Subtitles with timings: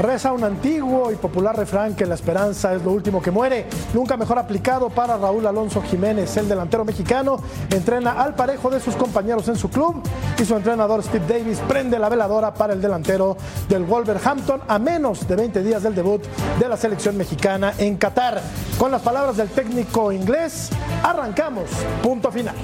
[0.00, 3.66] Reza un antiguo y popular refrán que la esperanza es lo último que muere.
[3.92, 7.36] Nunca mejor aplicado para Raúl Alonso Jiménez, el delantero mexicano.
[7.70, 10.02] Entrena al parejo de sus compañeros en su club
[10.38, 13.36] y su entrenador Steve Davis prende la veladora para el delantero
[13.68, 16.22] del Wolverhampton a menos de 20 días del debut
[16.58, 18.40] de la selección mexicana en Qatar.
[18.78, 20.70] Con las palabras del técnico inglés,
[21.02, 21.68] arrancamos.
[22.02, 22.54] Punto final.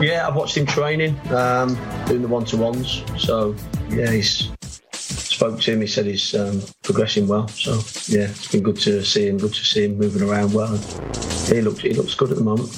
[0.00, 3.02] Yeah, I've watched him training, um, doing the one-to-ones.
[3.18, 3.56] So
[3.90, 4.52] yeah, he's
[5.42, 5.80] spoke to him.
[5.80, 7.48] He said he's um, progressing well.
[7.48, 7.72] So
[8.06, 9.38] yeah, it's been good to see him.
[9.38, 10.76] Good to see him moving around well.
[11.48, 12.70] he looks he looks good at the moment.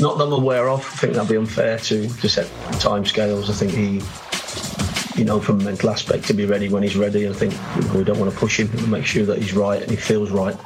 [0.00, 0.80] Not that I'm aware of.
[0.80, 2.48] I think that'd be unfair to to set
[2.80, 3.50] time scales.
[3.50, 4.00] I think he.
[5.18, 7.28] You know, from a mental aspect, to be ready when he's ready.
[7.28, 7.52] I think
[7.92, 8.70] we don't want to push him.
[8.70, 10.56] and make sure that he's right and he feels right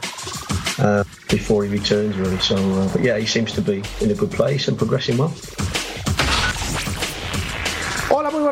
[0.79, 2.39] uh, before he returns, really.
[2.39, 5.33] So, uh, but yeah, he seems to be in a good place and progressing well.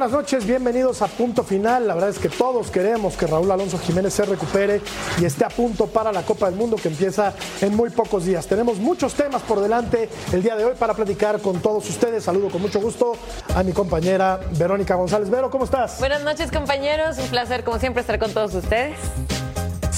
[0.01, 1.87] Buenas noches, bienvenidos a Punto Final.
[1.87, 4.81] La verdad es que todos queremos que Raúl Alonso Jiménez se recupere
[5.21, 8.47] y esté a punto para la Copa del Mundo que empieza en muy pocos días.
[8.47, 12.25] Tenemos muchos temas por delante el día de hoy para platicar con todos ustedes.
[12.25, 13.13] Saludo con mucho gusto
[13.55, 15.29] a mi compañera Verónica González.
[15.29, 15.99] Vero, ¿cómo estás?
[15.99, 17.19] Buenas noches, compañeros.
[17.19, 18.97] Un placer, como siempre, estar con todos ustedes.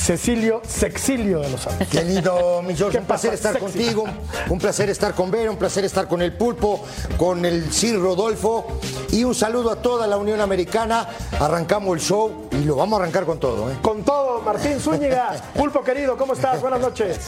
[0.03, 1.87] Cecilio Sexilio de los Santos.
[1.87, 3.34] Querido mi George, ¿Qué un placer pasa?
[3.34, 3.65] estar Sexy.
[3.65, 4.04] contigo,
[4.49, 6.84] un placer estar con Vera, un placer estar con el Pulpo,
[7.16, 8.66] con el Sir Rodolfo
[9.12, 11.09] y un saludo a toda la Unión Americana.
[11.38, 13.71] Arrancamos el show y lo vamos a arrancar con todo.
[13.71, 13.76] ¿eh?
[13.81, 15.41] Con todo, Martín Zúñiga.
[15.54, 16.60] Pulpo querido, ¿cómo estás?
[16.60, 17.21] Buenas noches.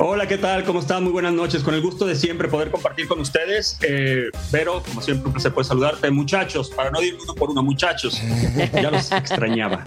[0.00, 0.64] Hola, ¿qué tal?
[0.64, 1.02] ¿Cómo están?
[1.02, 1.64] Muy buenas noches.
[1.64, 3.76] Con el gusto de siempre poder compartir con ustedes.
[3.82, 6.08] Eh, Vero, como siempre, un placer poder saludarte.
[6.12, 8.20] Muchachos, para no ir uno por uno, muchachos.
[8.72, 9.84] Ya los extrañaba.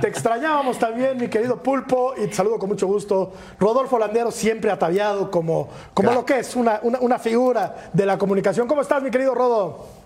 [0.00, 3.32] Te extrañábamos también, mi querido Pulpo, y te saludo con mucho gusto.
[3.58, 6.20] Rodolfo Landero, siempre ataviado como, como Claro.
[6.20, 8.68] lo que es, una, una, una figura de la comunicación.
[8.68, 9.99] ¿Cómo estás, mi querido Rodo?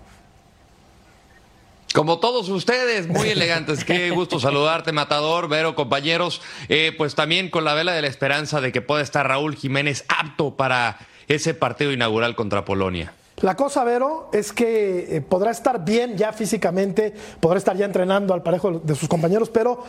[1.94, 3.84] Como todos ustedes, muy elegantes.
[3.84, 6.42] Qué gusto saludarte, Matador, Vero, compañeros.
[6.68, 10.04] Eh, pues también con la vela de la esperanza de que pueda estar Raúl Jiménez
[10.08, 13.14] apto para ese partido inaugural contra Polonia.
[13.42, 18.34] La cosa, Vero, es que eh, podrá estar bien ya físicamente, podrá estar ya entrenando
[18.34, 19.84] al parejo de sus compañeros, pero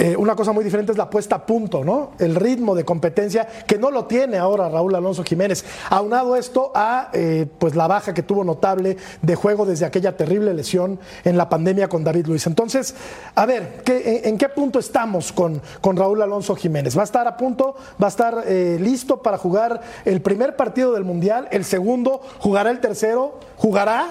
[0.00, 2.12] eh, una cosa muy diferente es la puesta a punto, ¿no?
[2.20, 5.64] El ritmo de competencia que no lo tiene ahora Raúl Alonso Jiménez.
[5.90, 10.54] Aunado esto a eh, pues la baja que tuvo notable de juego desde aquella terrible
[10.54, 12.46] lesión en la pandemia con David Luis.
[12.46, 12.94] Entonces,
[13.34, 16.96] a ver, ¿qué- en, qué punto estamos con, con Raúl Alonso Jiménez?
[16.96, 17.74] ¿Va a estar a punto?
[18.00, 21.48] ¿Va a estar eh, listo para jugar el primer partido del Mundial?
[21.50, 22.20] ¿El segundo?
[22.38, 23.40] ¿Jugará el tercero?
[23.56, 24.06] ¿Jugará?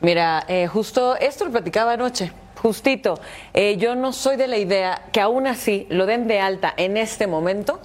[0.00, 3.18] Mira, justo esto lo platicaba anoche, justito.
[3.54, 6.96] Eh, yo no soy de la idea que aún así lo den de alta en
[6.96, 7.80] este momento.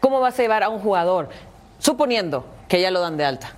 [0.00, 1.30] ¿Cómo vas a llevar a un jugador,
[1.78, 3.52] suponiendo que ya lo dan de alta?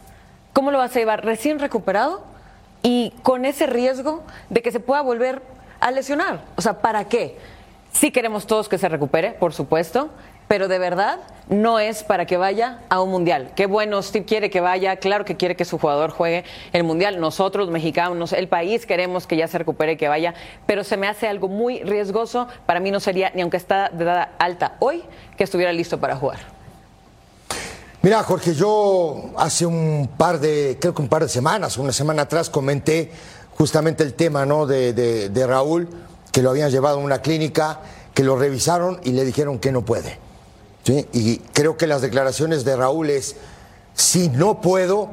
[0.53, 2.23] ¿Cómo lo vas a llevar recién recuperado
[2.83, 5.43] y con ese riesgo de que se pueda volver
[5.81, 6.41] a lesionar?
[6.57, 7.39] O sea, ¿para qué?
[7.93, 10.11] Sí queremos todos que se recupere, por supuesto,
[10.49, 11.19] pero de verdad
[11.51, 13.53] no es para que vaya a un mundial.
[13.55, 17.21] Qué bueno, Steve quiere que vaya, claro que quiere que su jugador juegue el mundial.
[17.21, 20.35] Nosotros, los mexicanos, el país queremos que ya se recupere y que vaya,
[20.67, 22.49] pero se me hace algo muy riesgoso.
[22.67, 25.03] Para mí no sería, ni aunque está de edad alta hoy,
[25.37, 26.39] que estuviera listo para jugar.
[28.03, 32.23] Mira, Jorge, yo hace un par de, creo que un par de semanas, una semana
[32.23, 33.11] atrás, comenté
[33.57, 34.67] justamente el tema ¿no?
[34.67, 35.89] de, de- de Raúl,
[36.31, 37.81] que lo habían llevado a una clínica,
[38.15, 40.19] que lo revisaron y le dijeron que no puede.
[40.85, 41.07] ¿Sí?
[41.13, 43.37] Y creo que las declaraciones de Raúl es,
[43.95, 45.09] si no puedo,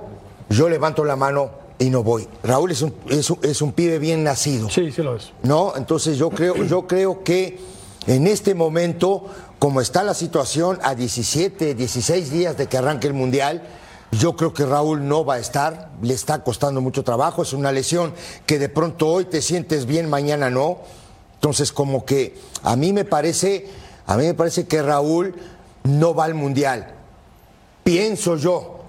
[0.50, 2.28] yo levanto la mano y no voy.
[2.44, 4.70] Raúl es un, es un- es un pibe bien nacido.
[4.70, 5.32] Sí, sí lo es.
[5.44, 5.74] ¿no?
[5.76, 7.60] Entonces yo creo, yo creo que
[8.08, 9.26] en este momento,
[9.60, 13.64] como está la situación a 17, 16 días de que arranque el Mundial,
[14.12, 17.72] yo creo que Raúl no va a estar, le está costando mucho trabajo, es una
[17.72, 18.14] lesión
[18.46, 20.78] que de pronto hoy te sientes bien, mañana no.
[21.34, 23.68] Entonces como que a mí me parece,
[24.06, 25.36] a mí me parece que Raúl
[25.86, 26.94] no va al Mundial.
[27.84, 28.82] Pienso yo,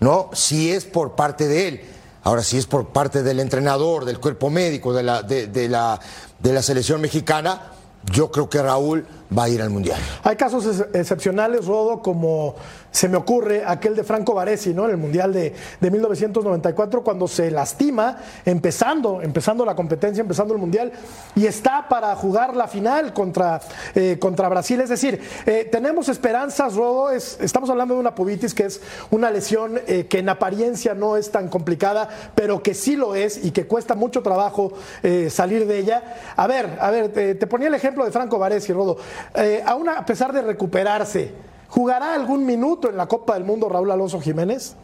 [0.00, 0.30] ¿no?
[0.32, 1.80] Si es por parte de él.
[2.24, 5.98] Ahora, si es por parte del entrenador, del cuerpo médico, de la, de, de la,
[6.38, 7.72] de la selección mexicana,
[8.12, 9.06] yo creo que Raúl
[9.36, 9.98] va a ir al Mundial.
[10.22, 12.54] Hay casos ex- excepcionales, Rodo, como
[12.90, 14.84] se me ocurre aquel de Franco Baresi, ¿no?
[14.84, 20.60] En el Mundial de, de 1994, cuando se lastima, empezando, empezando la competencia, empezando el
[20.60, 20.92] Mundial,
[21.34, 23.60] y está para jugar la final contra,
[23.94, 24.80] eh, contra Brasil.
[24.80, 27.10] Es decir, eh, tenemos esperanzas, Rodo.
[27.10, 28.80] Es- estamos hablando de una pubitis que es
[29.10, 33.42] una lesión eh, que en apariencia no es tan complicada, pero que sí lo es
[33.44, 34.72] y que cuesta mucho trabajo
[35.30, 36.16] salir de ella.
[36.36, 38.96] A ver, a ver, te, te ponía el ejemplo de Franco Baresi, Rodo.
[39.34, 41.32] Eh, aún a pesar de recuperarse,
[41.68, 44.76] ¿jugará algún minuto en la Copa del Mundo Raúl Alonso Jiménez?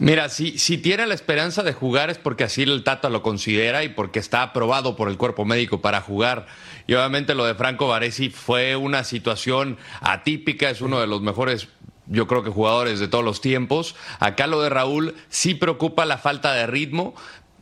[0.00, 3.84] Mira, si, si tiene la esperanza de jugar es porque así el Tata lo considera
[3.84, 6.46] y porque está aprobado por el cuerpo médico para jugar.
[6.86, 11.68] Y obviamente lo de Franco Baresi fue una situación atípica, es uno de los mejores,
[12.06, 13.94] yo creo que jugadores de todos los tiempos.
[14.20, 17.14] Acá lo de Raúl sí preocupa la falta de ritmo.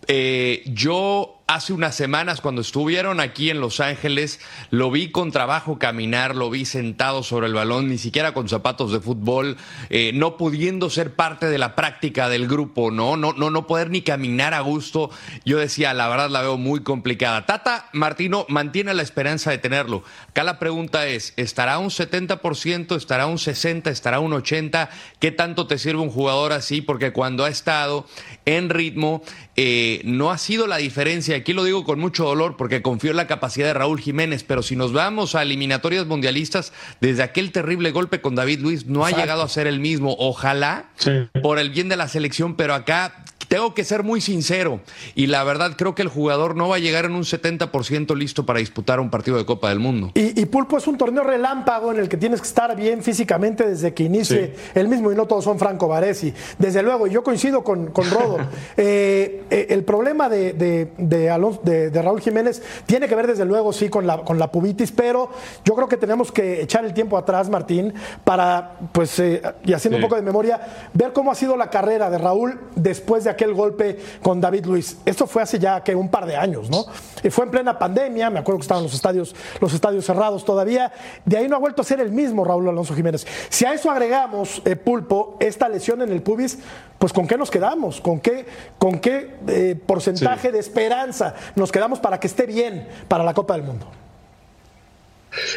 [0.06, 4.38] Eh, yo hace unas semanas cuando estuvieron aquí en Los Ángeles
[4.70, 8.92] lo vi con trabajo caminar, lo vi sentado sobre el balón, ni siquiera con zapatos
[8.92, 9.56] de fútbol,
[9.88, 13.16] eh, no pudiendo ser parte de la práctica del grupo, ¿no?
[13.16, 15.10] No, no, no poder ni caminar a gusto.
[15.46, 17.46] Yo decía, la verdad la veo muy complicada.
[17.46, 20.04] Tata Martino mantiene la esperanza de tenerlo.
[20.28, 24.90] Acá la pregunta es, ¿estará un 70%, estará un 60%, estará un 80%?
[25.18, 26.82] ¿Qué tanto te sirve un jugador así?
[26.82, 28.06] Porque cuando ha estado
[28.44, 29.22] en ritmo,
[29.56, 31.37] eh, no ha sido la diferencia.
[31.38, 34.62] Aquí lo digo con mucho dolor porque confío en la capacidad de Raúl Jiménez, pero
[34.62, 39.10] si nos vamos a eliminatorias mundialistas, desde aquel terrible golpe con David Luis, no ha
[39.10, 40.14] llegado a ser el mismo.
[40.18, 41.10] Ojalá, Sí.
[41.42, 44.80] por el bien de la selección, pero acá tengo que ser muy sincero
[45.14, 48.44] y la verdad creo que el jugador no va a llegar en un 70% listo
[48.44, 50.10] para disputar un partido de Copa del Mundo.
[50.14, 53.66] Y, y Pulpo es un torneo relámpago en el que tienes que estar bien físicamente
[53.66, 56.34] desde que inicie el mismo, y no todos son Franco Baresi.
[56.58, 58.36] Desde luego, yo coincido con, con Rodo.
[58.76, 63.26] Eh, eh, el problema de, de- de Alonso- de- de Raúl Jiménez tiene que ver,
[63.26, 65.30] desde luego, sí, con la, con la pubitis, pero
[65.64, 67.92] yo creo que tenemos que echar el tiempo atrás, Martín,
[68.24, 70.60] para, pues, eh, y haciendo un poco de memoria,
[70.94, 74.98] ver cómo ha sido la carrera de Raúl después de aquel golpe con David Luis.
[75.04, 76.84] Esto fue hace ya que un par de años, ¿no?
[77.22, 80.92] Y fue en plena pandemia, me acuerdo que estaban los estadios, los estadios cerrados todavía.
[81.24, 83.26] De ahí no ha vuelto a ser el mismo Raúl Alonso Jiménez.
[83.48, 86.58] Si a eso agregamos, eh, Pulpo, esta lesión en el pubis,
[86.98, 88.00] pues ¿con qué nos quedamos?
[88.00, 88.44] ¿Con qué,
[88.78, 90.52] con qué eh, porcentaje Sí.
[90.52, 91.17] de esperanza
[91.56, 93.90] nos quedamos para que esté bien para la Copa del Mundo?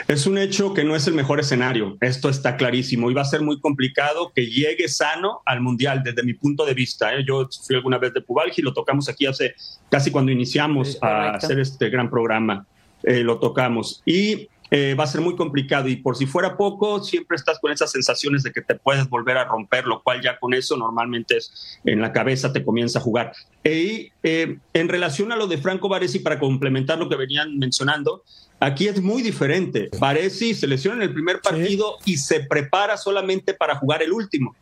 [0.08, 3.26] Es un hecho que no es el mejor escenario, esto está clarísimo y va a
[3.26, 7.14] ser muy complicado que llegue sano al Mundial desde mi punto de vista.
[7.16, 7.24] ¿eh?
[7.26, 9.56] Yo sufrí alguna vez de pubalgia y lo tocamos aquí hace
[9.90, 12.66] casi cuando iniciamos a hacer este gran programa,
[13.04, 14.02] eh, lo tocamos.
[14.06, 17.74] Y eh, va a ser muy complicado y por si fuera poco, siempre estás con
[17.74, 21.36] esas sensaciones de que te puedes volver a romper, lo cual ya con eso normalmente
[21.38, 23.34] es en la cabeza te comienza a jugar.
[23.66, 28.24] Y eh, en relación a lo de Franco Baresi, para complementar lo que venían mencionando,
[28.62, 29.90] aquí es muy diferente.
[30.00, 34.56] Baresi se lesiona en el primer partido y se prepara solamente para jugar el último.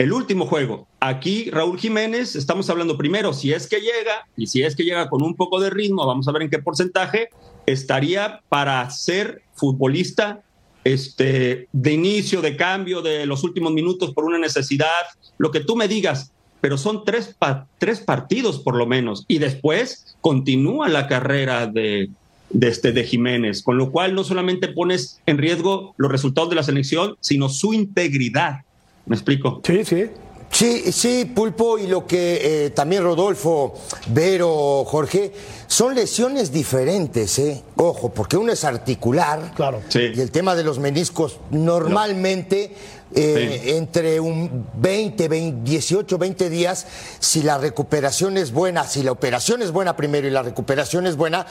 [0.00, 0.88] El último juego.
[0.98, 5.10] Aquí Raúl Jiménez, estamos hablando primero, si es que llega, y si es que llega
[5.10, 7.28] con un poco de ritmo, vamos a ver en qué porcentaje,
[7.66, 10.40] estaría para ser futbolista
[10.84, 14.88] este, de inicio, de cambio, de los últimos minutos por una necesidad,
[15.36, 16.32] lo que tú me digas,
[16.62, 17.36] pero son tres,
[17.76, 22.08] tres partidos por lo menos, y después continúa la carrera de,
[22.48, 26.56] de, este, de Jiménez, con lo cual no solamente pones en riesgo los resultados de
[26.56, 28.60] la selección, sino su integridad.
[29.06, 29.60] ¿Me explico?
[29.64, 30.10] Sí, sí.
[30.52, 33.74] Sí, sí, Pulpo, y lo que eh, también Rodolfo,
[34.08, 35.32] Vero, Jorge,
[35.68, 37.62] son lesiones diferentes, ¿eh?
[37.76, 39.52] Ojo, porque uno es articular.
[39.54, 39.80] Claro.
[39.88, 40.10] Sí.
[40.12, 42.74] Y el tema de los meniscos, normalmente,
[43.14, 43.70] eh, Sí.
[43.70, 46.84] entre un 20, 20, 18, 20 días,
[47.20, 51.14] si la recuperación es buena, si la operación es buena primero y la recuperación es
[51.16, 51.46] buena,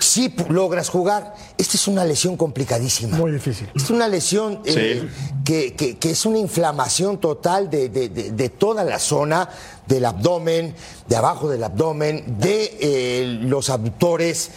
[0.00, 1.34] sí logras jugar.
[1.58, 3.16] Esta es una lesión complicadísima.
[3.16, 3.68] Muy difícil.
[3.74, 5.08] Es una lesión eh, Sí.
[5.44, 9.48] que, que- que es una inflamación total de, de- de- de toda la zona
[9.86, 10.74] del abdomen,
[11.08, 14.50] de abajo del abdomen, de eh, los abductores.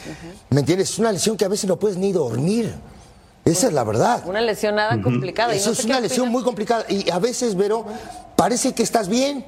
[0.50, 0.90] ¿Me entiendes?
[0.92, 2.74] Es una lesión que a veces no puedes ni dormir.
[3.46, 4.24] Esa es la verdad.
[4.26, 5.54] Una lesión nada complicada.
[5.56, 6.34] y Eso no es sé una lesión opinas.
[6.34, 6.86] muy complicada.
[6.90, 7.86] Y a veces, Vero,
[8.36, 9.46] parece que estás bien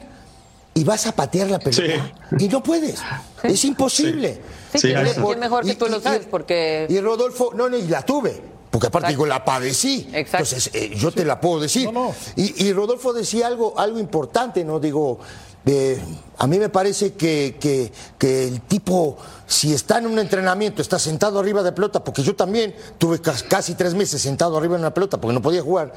[0.79, 2.99] y vas a patear la pelota y no puedes.
[3.43, 4.41] Es imposible.
[4.73, 5.23] Sí, Sí, ¿quién, ahí está.
[5.23, 6.21] quién mejor que Y- tú lo y- sabes?
[6.23, 8.41] y- Porque Y Rodolfo, no, no, y la tuve.
[8.69, 9.23] Porque aparte Exacto.
[9.23, 10.07] digo, la padecí.
[10.13, 10.45] Exacto.
[10.45, 11.85] Entonces, eh, yo te la puedo decir.
[11.85, 12.15] No, no.
[12.35, 14.79] Y, y Rodolfo decía algo, algo importante, ¿no?
[14.79, 15.19] Digo,
[15.65, 15.99] eh,
[16.37, 19.17] a mí me parece que, que- que el tipo,
[19.47, 23.41] si está en un entrenamiento, está sentado arriba de pelota, porque yo también tuve cas-
[23.43, 25.93] casi tres meses sentado arriba en una pelota porque no podía jugar.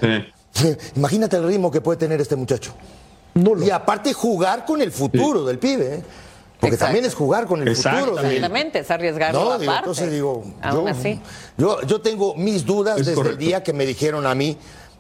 [0.55, 0.75] Sí.
[0.97, 2.73] Imagínate el ritmo que puede tener este muchacho.
[3.35, 3.65] Nulo.
[3.65, 6.03] Y aparte jugar con el futuro del pibe, ¿eh?
[6.61, 6.85] Porque Exacto.
[6.85, 8.19] también es jugar con el futuro.
[8.21, 11.21] Exactamente, es arriesgarlo No, digo, entonces digo, Aún yo, así.
[11.59, 13.41] yo, yo tengo mis dudas Es desde correcto.
[13.41, 14.57] el día que me dijeron a mí,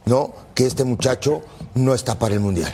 [0.07, 0.33] ¿no?
[0.55, 1.43] Que este muchacho
[1.75, 2.73] no está para el mundial.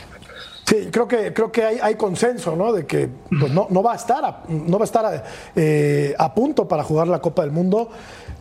[0.65, 2.73] Sí, creo que, creo que hay, hay consenso, ¿no?
[2.73, 5.23] De que pues, no, no va a estar, a, no va a, estar
[5.55, 7.89] eh, a punto para jugar la Copa del Mundo.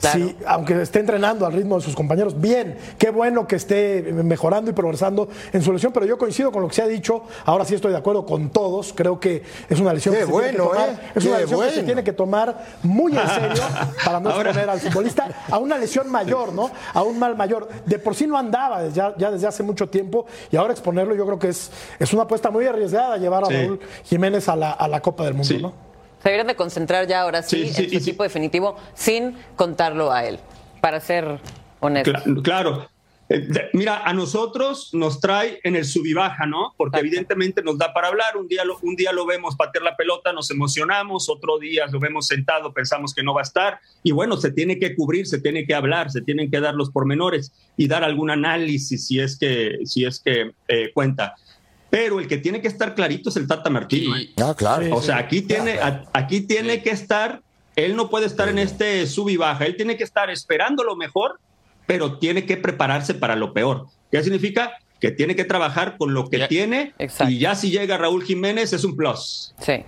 [0.01, 0.19] Claro.
[0.19, 4.71] Sí, aunque esté entrenando al ritmo de sus compañeros, bien, qué bueno que esté mejorando
[4.71, 7.65] y progresando en su lesión, pero yo coincido con lo que se ha dicho, ahora
[7.65, 10.53] sí estoy de acuerdo con todos, creo que es una lesión Qué que se tiene
[10.53, 10.99] que tomar, ¿eh?
[11.17, 13.63] es una lesión que se tiene que tomar muy en serio
[14.05, 16.71] para no Ahora- exponer al futbolista a una lesión mayor, ¿no?
[16.95, 17.69] A un mal mayor.
[17.85, 21.15] De por sí no andaba desde- ya, ya desde hace mucho tiempo y ahora exponerlo
[21.17, 23.55] yo creo que es, es una apuesta muy arriesgada llevar a Sí.
[23.55, 25.59] Raúl Jiménez a la, a la Copa del Mundo, Sí.
[25.61, 25.88] ¿no?
[26.23, 27.97] Se deberían de concentrar ya ahora sí, Sí, sí, en su sí.
[28.11, 30.39] equipo definitivo sin contarlo a él,
[30.81, 31.39] para ser
[31.81, 32.13] honesto.
[32.13, 32.89] Cla- Claro.
[33.31, 36.73] Eh, Mira, a nosotros nos trae en el sub y baja, ¿no?
[36.79, 37.07] Porque Exacto.
[37.09, 38.39] evidentemente nos da para hablar.
[38.39, 42.01] Un día, lo, un día lo vemos patear la pelota, nos emocionamos, otro día lo
[42.01, 43.81] vemos sentado, pensamos que no va a estar.
[44.03, 46.89] Y bueno, se tiene que cubrir, se tiene que hablar, se tienen que dar los
[46.91, 51.35] pormenores y dar algún análisis si es que, si es que eh, cuenta.
[51.91, 54.17] Pero el que tiene que estar clarito es el Tata Martino.
[54.17, 54.29] ¿eh?
[54.43, 54.95] Ah, claro.
[54.95, 57.41] O sea, aquí tiene, a- aquí tiene que estar,
[57.77, 60.97] él no puede estar en este sub y baja, él tiene que estar esperando lo
[60.97, 61.39] mejor,
[61.87, 63.87] pero tiene que prepararse para lo peor.
[64.13, 64.73] ¿Qué significa?
[65.01, 66.49] Que tiene que trabajar con lo que Ya.
[66.49, 67.33] tiene Exacto.
[67.33, 69.55] y ya si llega Raúl Jiménez es un plus.
[69.61, 69.85] Sí.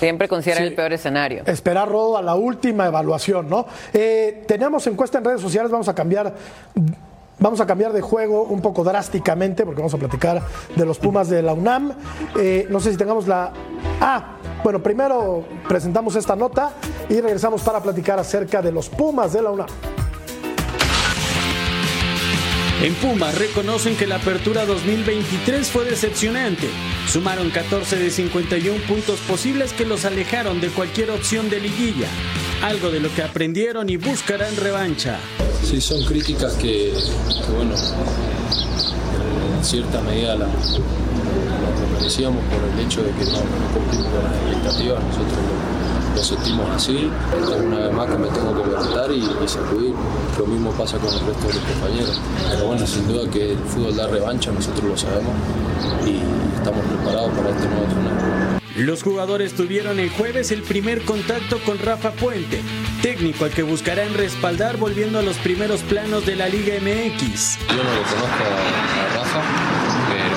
[0.00, 0.66] Siempre considera Sí.
[0.66, 1.44] el peor escenario.
[1.46, 3.66] Esperar, Rodo, a la última evaluación, ¿no?
[3.92, 6.34] Eh, tenemos encuesta en redes sociales, vamos a cambiar.
[7.38, 10.42] Vamos a cambiar de juego un poco drásticamente porque vamos a platicar
[10.74, 11.92] de los Pumas de la UNAM.
[12.38, 13.52] Eh, no sé si tengamos la...
[14.00, 16.72] Ah, bueno, primero presentamos esta nota
[17.10, 19.68] y regresamos para platicar acerca de los Pumas de la UNAM.
[22.82, 26.68] En Pumas reconocen que la apertura 2023 fue decepcionante.
[27.06, 32.08] Sumaron 14 de 51 puntos posibles que los alejaron de cualquier opción de liguilla.
[32.62, 35.18] Algo de lo que aprendieron y buscarán revancha.
[35.62, 36.94] Sí, son críticas que,
[37.56, 37.74] bueno,
[39.56, 44.22] en cierta medida la, lo merecíamos por el hecho de que no, no cumplimos con
[44.24, 45.02] las expectativas.
[45.02, 47.10] Nosotros lo, lo sentimos así.
[47.66, 49.94] Una vez más que me tengo que levantar y, y sacudir.
[50.38, 52.20] Lo mismo pasa con el resto de los compañeros.
[52.50, 55.34] Pero bueno, sin duda que el fútbol da revancha, nosotros lo sabemos
[56.06, 56.20] y
[56.56, 58.35] estamos preparados para este nuevo torneo.
[58.76, 62.60] Los jugadores tuvieron el jueves el primer contacto con Rafa Puente,
[63.00, 67.58] técnico al que buscarán respaldar volviendo a los primeros planos de la Liga MX.
[67.68, 69.42] Yo no lo conozco a, Rafa,
[70.10, 70.36] pero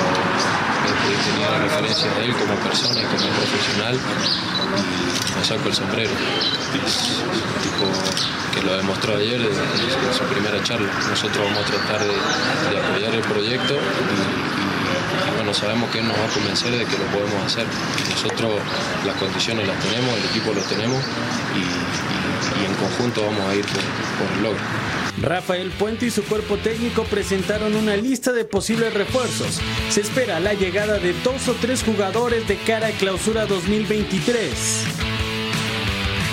[1.25, 3.99] tenido la referencia de él como persona y como profesional
[5.37, 6.11] me saco el sombrero.
[6.85, 7.91] Es un tipo
[8.53, 10.91] que lo demostró ayer desde su primera charla.
[11.09, 13.75] Nosotros vamos a tratar de, apoyar el proyecto
[15.53, 17.65] sabemos que nos va a convencer de que lo podemos hacer.
[18.09, 18.53] Nosotros
[19.05, 21.01] las condiciones las tenemos, el equipo lo tenemos
[21.55, 24.63] y en conjunto vamos a ir por, por el logro.
[25.21, 29.59] Rafael Puente y su cuerpo técnico presentaron una lista de posibles refuerzos.
[29.89, 35.08] Se espera la llegada de dos o tres jugadores de cara a clausura 2023.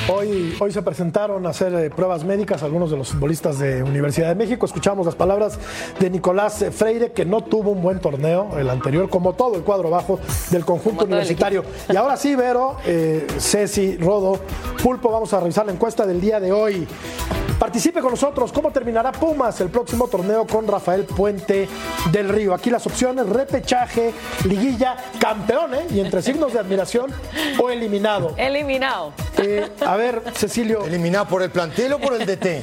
[0.08, 4.28] Hoy, hoy se presentaron a hacer eh, pruebas médicas algunos de los futbolistas de Universidad
[4.28, 4.64] de México.
[4.64, 5.58] Escuchamos las palabras
[5.98, 9.90] de Nicolás Freire, que no tuvo un buen torneo, el anterior, como todo el cuadro
[9.90, 10.20] bajo
[10.50, 11.64] del conjunto Como universitario.
[11.88, 14.38] Y ahora sí, Vero, eh, Ceci, Rodo,
[14.80, 16.86] Pulpo, vamos a revisar la encuesta del día de hoy.
[17.58, 18.52] Participe con nosotros.
[18.52, 21.66] ¿Cómo terminará Pumas el próximo torneo con Rafael Puente
[22.12, 22.52] del Río?
[22.52, 24.12] Aquí las opciones: repechaje,
[24.44, 25.86] liguilla, campeón, ¿eh?
[25.90, 27.10] Y entre signos de admiración
[27.58, 28.34] o eliminado.
[28.36, 29.12] Eliminado.
[29.38, 30.84] Eh, a ver, Cecilio.
[30.84, 32.62] ¿Eliminado por el plantel o por el DT?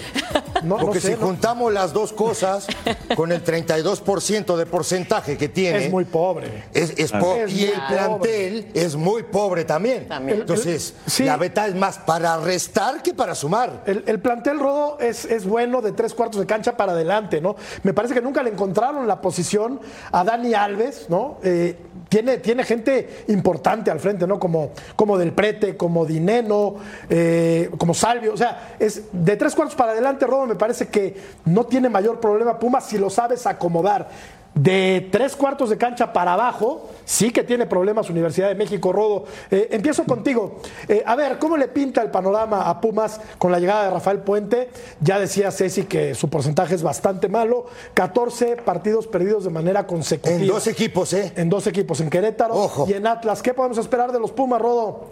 [0.64, 1.28] No, no Porque sé, si ¿no?
[1.28, 2.68] juntamos las dos cosas,
[3.16, 6.64] con el 32% de porcentaje que tiene, Es muy pobre.
[6.74, 10.08] es- es po- Es y el plantel es muy pobre también.
[10.08, 10.42] También.
[10.42, 11.24] Entonces, El- sí.
[11.24, 13.84] la beta es más para restar que para sumar.
[13.86, 17.56] El, el plantel Rodo es, es bueno de tres cuartos de cancha para adelante, ¿no?
[17.84, 19.80] Me parece que nunca le encontraron la posición
[20.12, 21.40] a Dani Alves, ¿no?
[21.44, 21.76] Eh,
[22.14, 24.40] tiene, tiene gente importante al frente, ¿no?
[24.40, 26.76] Como, como Del Prete, como Dineno,
[27.10, 28.36] eh, como Salvio.
[28.36, 31.16] O sea, es de tres cuartos para adelante, Rodo, me parece que
[31.46, 34.10] no tiene mayor problema Pumas si lo sabes acomodar.
[34.56, 39.26] De tres cuartos de cancha para abajo, sí que tiene problemas Universidad de México, Rodo.
[39.50, 40.60] Eh, empiezo contigo.
[40.88, 44.20] Eh, a ver, ¿cómo le pinta el panorama a Pumas con la llegada de Rafael
[44.20, 44.70] Puente?
[45.00, 47.66] Ya decía Ceci que su porcentaje es bastante malo.
[47.96, 50.36] 14 partidos perdidos de manera consecutiva.
[50.36, 51.34] En dos equipos, ¿eh?
[51.36, 52.86] En dos equipos, en Querétaro Ojo.
[52.88, 53.42] y en Atlas.
[53.42, 55.08] ¿Qué podemos esperar de los Pumas, Rodo?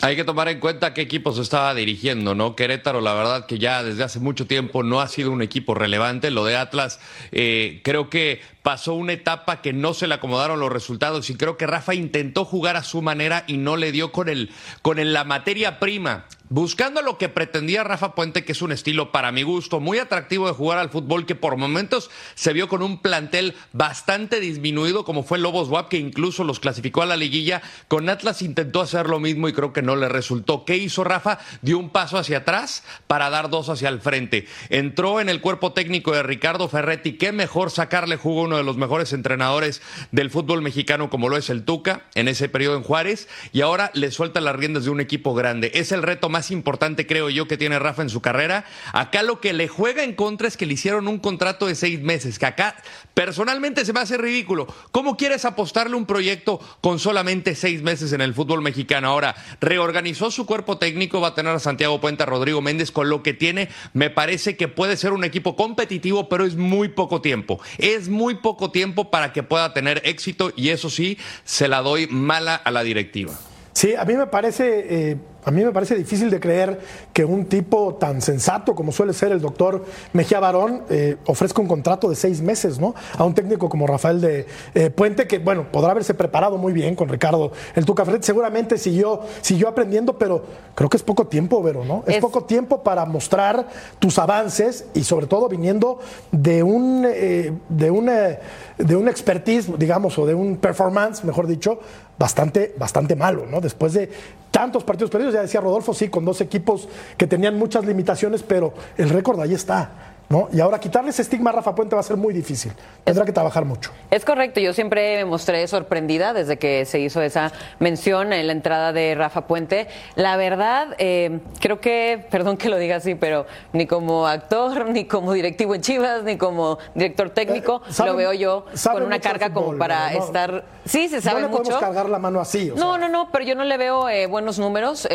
[0.00, 2.56] Hay que tomar en cuenta qué equipo se estaba dirigiendo, ¿no?
[2.56, 6.30] Querétaro, la verdad que ya desde hace mucho tiempo no ha sido un equipo relevante.
[6.30, 7.00] Lo de Atlas,
[7.32, 11.56] eh, creo que pasó una etapa que no se le acomodaron los resultados y creo
[11.56, 14.50] que Rafa intentó jugar a su manera y no le dio con el
[14.82, 19.10] con el, la materia prima buscando lo que pretendía Rafa Puente, que es un estilo
[19.10, 22.80] para mi gusto muy atractivo de jugar al fútbol, que por momentos se vio con
[22.80, 27.60] un plantel bastante disminuido, como fue Lobos WAP, que incluso los clasificó a la liguilla.
[27.88, 30.64] Con Atlas intentó hacer lo mismo y creo que no le resultó.
[30.64, 31.40] ¿Qué hizo Rafa?
[31.62, 34.46] Dio un paso hacia atrás para dar dos hacia el frente.
[34.68, 37.14] Entró en el cuerpo técnico de Ricardo Ferretti.
[37.14, 39.82] Qué mejor sacarle jugo a uno de los mejores entrenadores
[40.12, 43.90] del fútbol mexicano, como lo es el Tuca, en ese periodo en Juárez, y ahora
[43.92, 45.72] le suelta las riendas de un equipo grande.
[45.74, 48.64] Es el reto más importante, creo yo, que tiene Rafa en su carrera.
[48.92, 52.00] Acá lo que le juega en contra es que le hicieron un contrato de seis
[52.00, 52.76] meses, que acá
[53.14, 54.66] personalmente se me hace ridículo.
[54.90, 59.08] ¿Cómo quieres apostarle un proyecto con solamente seis meses en el fútbol mexicano?
[59.08, 63.08] Ahora, reorganizó su cuerpo técnico, va a tener a Santiago Puente, a Rodrigo Méndez, con
[63.08, 67.20] lo que tiene, me parece que puede ser un equipo competitivo, pero es muy poco
[67.20, 67.60] tiempo.
[67.78, 72.06] Es muy poco tiempo para que pueda tener éxito y eso sí, se la doy
[72.08, 73.32] mala a la directiva.
[73.72, 74.86] Sí, a mí me parece...
[74.88, 76.80] Eh a mí me parece difícil de creer
[77.12, 81.68] que un tipo tan sensato como suele ser el doctor Mejía Barón eh, ofrezca un
[81.68, 82.94] contrato de seis meses, ¿no?
[83.16, 86.94] A un técnico como Rafael de eh, Puente, que, bueno, podrá haberse preparado muy bien
[86.94, 91.62] con Ricardo el Tuca Ferretti, seguramente siguió, siguió aprendiendo, pero creo que es poco tiempo,
[91.62, 92.04] Vero, ¿no?
[92.06, 95.98] Es, poco tiempo para mostrar tus avances y sobre todo viniendo
[96.32, 98.38] de un, eh, de una,
[98.78, 101.80] de un expertise, digamos, o de un performance, mejor dicho,
[102.18, 103.60] bastante, bastante malo, ¿no?
[103.60, 104.10] Después de
[104.50, 108.72] tantos partidos perdidos, ya decía Rodolfo, sí, con dos equipos que tenían muchas limitaciones, pero
[108.96, 110.13] el récord ahí está.
[110.28, 110.48] ¿No?
[110.52, 112.72] Y ahora quitarle ese estigma a Rafa Puente va a ser muy difícil.
[113.04, 113.90] Tendrá que trabajar mucho.
[114.10, 114.58] Es correcto.
[114.58, 119.14] Yo siempre me mostré sorprendida desde que se hizo esa mención en la entrada de
[119.14, 119.86] Rafa Puente.
[120.16, 125.04] La verdad, eh, creo que, perdón que lo diga así, pero ni como actor, ni
[125.04, 129.52] como directivo en Chivas, ni como director técnico, eh, lo veo yo con una carga
[129.52, 130.64] como para estar.
[130.86, 131.62] Sí, se sabe no le mucho.
[131.64, 132.72] podemos cargar la mano así.
[132.74, 135.06] no, no, no, pero yo no le veo eh, buenos números.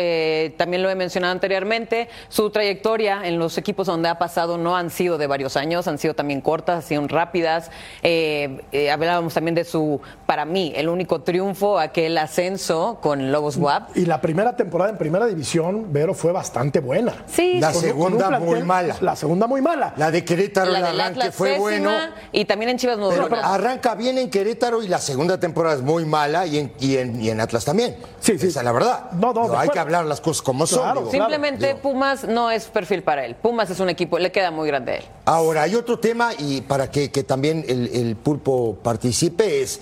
[0.56, 2.08] también lo he mencionado anteriormente.
[2.28, 5.88] Su trayectoria en los equipos donde ha pasado no han sido sido de varios años,
[5.88, 7.70] han sido también cortas, han sido rápidas.
[8.02, 13.56] Eh, eh, hablábamos también de su, para mí, el único triunfo, aquel ascenso con Lobos
[13.56, 13.96] WAP.
[13.96, 17.14] Y la primera temporada en primera división, Vero, fue bastante buena.
[17.26, 18.94] Sí, la segunda muy mala.
[19.00, 19.94] La segunda muy mala.
[19.96, 21.90] La de Querétaro, la el arranque fue bueno.
[22.30, 25.82] Y también en Chivas no pero, arranca bien en Querétaro y la segunda temporada es
[25.82, 27.96] muy mala y en, y en, y en Atlas también.
[28.20, 28.48] Sí, sí.
[28.48, 29.12] Esa es la verdad.
[29.12, 30.94] No, no, hay que hablar las cosas como son.
[30.94, 31.10] Digo.
[31.10, 33.34] Simplemente Pumas no es perfil para él.
[33.34, 34.89] Pumas es un equipo, le queda muy grande
[35.24, 39.80] Ahora, hay otro tema y para que, también el, pulpo participe es,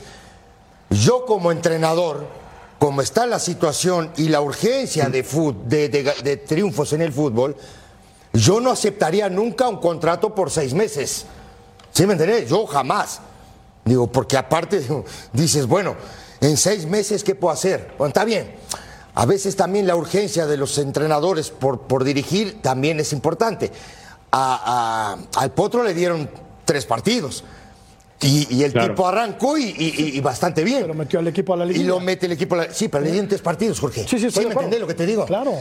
[0.90, 2.26] yo como entrenador,
[2.78, 7.56] como está la situación y la urgencia de, triunfos en el fútbol,
[8.32, 11.24] yo no aceptaría nunca un contrato por seis meses.
[11.92, 12.48] ¿Sí me entendés?
[12.48, 13.20] Yo jamás.
[13.84, 14.82] Digo, porque aparte
[15.32, 15.96] dices, bueno,
[16.40, 17.92] en seis meses, ¿qué puedo hacer?
[17.96, 18.54] Bueno, está bien.
[19.14, 23.72] A veces también la urgencia de los entrenadores por dirigir también es importante
[24.30, 26.28] a, a, al Potro le dieron
[26.64, 27.44] tres partidos.
[28.20, 28.88] Y, y el claro.
[28.88, 30.80] tipo arrancó y, y, y, bastante bien.
[30.82, 31.78] Pero metió al equipo a la liga.
[31.78, 34.06] Y lo mete el equipo a la Sí, pero le dieron tres partidos, Jorge.
[34.08, 35.24] Sí, sí, ¿Sí me entendés lo que te digo?
[35.24, 35.52] Claro.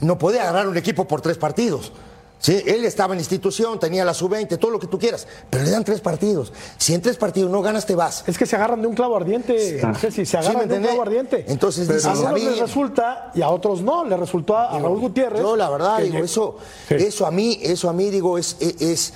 [0.00, 1.92] No puede agarrar un equipo por tres partidos.
[2.38, 2.62] ¿Sí?
[2.66, 5.82] Él estaba en institución, tenía la sub-20, todo lo que tú quieras, pero le dan
[5.82, 6.52] tres partidos.
[6.76, 8.22] Si en tres partidos no ganas, te vas.
[8.26, 9.58] Es que se agarran de un clavo ardiente.
[9.58, 9.86] Sí.
[9.86, 11.44] No sé si se agarran ¿Sí de un clavo ardiente.
[11.48, 14.04] Entonces, dices, a algunos les resulta y a otros no.
[14.04, 15.40] Le resultó a, digo, Raúl Gutiérrez.
[15.40, 16.58] Yo, la verdad, digo, eso,
[16.90, 19.14] eso a mí, eso a mí, digo, es, es, es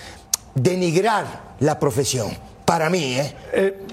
[0.54, 2.30] denigrar la profesión.
[2.64, 3.34] Para mí, ¿eh?
[3.52, 3.86] eh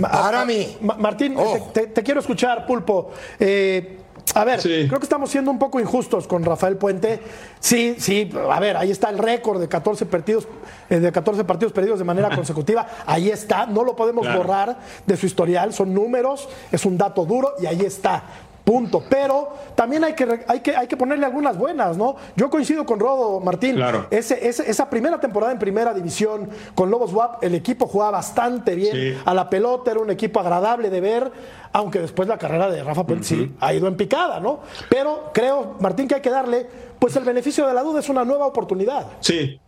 [0.00, 0.78] Para mí.
[0.80, 1.70] Martín, oh.
[1.72, 3.10] te, te, quiero escuchar, Pulpo.
[3.38, 3.99] Eh,
[4.34, 4.86] a ver, sí.
[4.86, 7.20] creo que estamos siendo un poco injustos con Rafael Puente.
[7.58, 10.46] Sí, sí, a ver, ahí está el récord de 14 partidos,
[10.88, 12.86] eh, de 14 partidos perdidos de manera consecutiva.
[13.06, 14.38] Ahí está, no lo podemos claro.
[14.38, 18.22] borrar de su historial, son números, es un dato duro y ahí está.
[18.70, 19.02] Punto.
[19.10, 22.14] Pero también hay que, hay, que, hay que ponerle algunas buenas, ¿no?
[22.36, 23.74] Yo coincido con Rodo, Martín.
[23.74, 24.06] Claro.
[24.12, 28.76] Ese, ese, esa primera temporada en primera división con Lobos WAP, el equipo jugaba bastante
[28.76, 29.14] bien Sí.
[29.24, 31.32] a la pelota, era un equipo agradable de ver,
[31.72, 34.60] aunque después la carrera de Rafa Puente sí ha ido en picada, ¿no?
[34.88, 36.64] Pero creo, Martín, que hay que darle,
[37.00, 39.04] pues el beneficio de la duda es una nueva oportunidad.
[39.18, 39.60] Sí.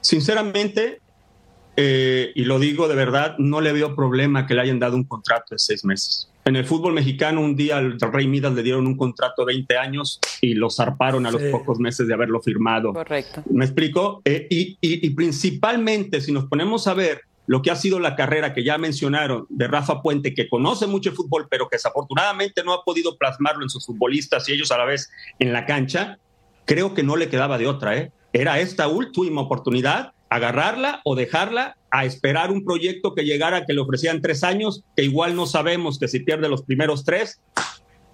[0.00, 1.00] Sinceramente,
[1.76, 5.02] eh, y lo digo de verdad, no le veo problema que le hayan dado un
[5.02, 6.30] contrato de seis meses.
[6.46, 9.76] En el fútbol mexicano, un día al Rey Midas le dieron un contrato de 20
[9.78, 11.48] años y lo zarparon a los Sí.
[11.50, 12.92] pocos meses de haberlo firmado.
[12.92, 13.42] Correcto.
[13.50, 14.22] ¿Me explico?
[14.24, 18.14] Eh, y, y- y principalmente, si nos ponemos a ver lo que ha sido la
[18.14, 22.62] carrera que ya mencionaron de Rafa Puente, que conoce mucho el fútbol, pero que desafortunadamente
[22.64, 26.18] no ha podido plasmarlo en sus futbolistas y ellos a la vez en la cancha,
[26.64, 27.96] creo que no le quedaba de otra.
[27.96, 28.12] ¿eh?
[28.32, 33.80] Era esta última oportunidad, agarrarla o dejarla a esperar un proyecto que llegara, que le
[33.80, 37.40] ofrecían tres años, que igual no sabemos que si pierde los primeros tres,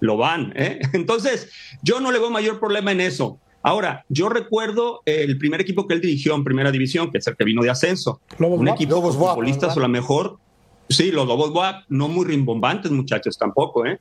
[0.01, 0.53] lo van.
[0.57, 0.81] ¿eh?
[0.93, 1.51] Entonces,
[1.83, 3.39] yo no le veo mayor problema en eso.
[3.63, 7.37] Ahora, yo recuerdo el primer equipo que él dirigió en primera división, que es el
[7.37, 8.21] que vino de ascenso.
[8.39, 10.39] Lobos un equipo Lobos futbolistas o la mejor.
[10.89, 14.01] Sí, los Lobos Buap, no muy rimbombantes, muchachos, tampoco, ¿eh?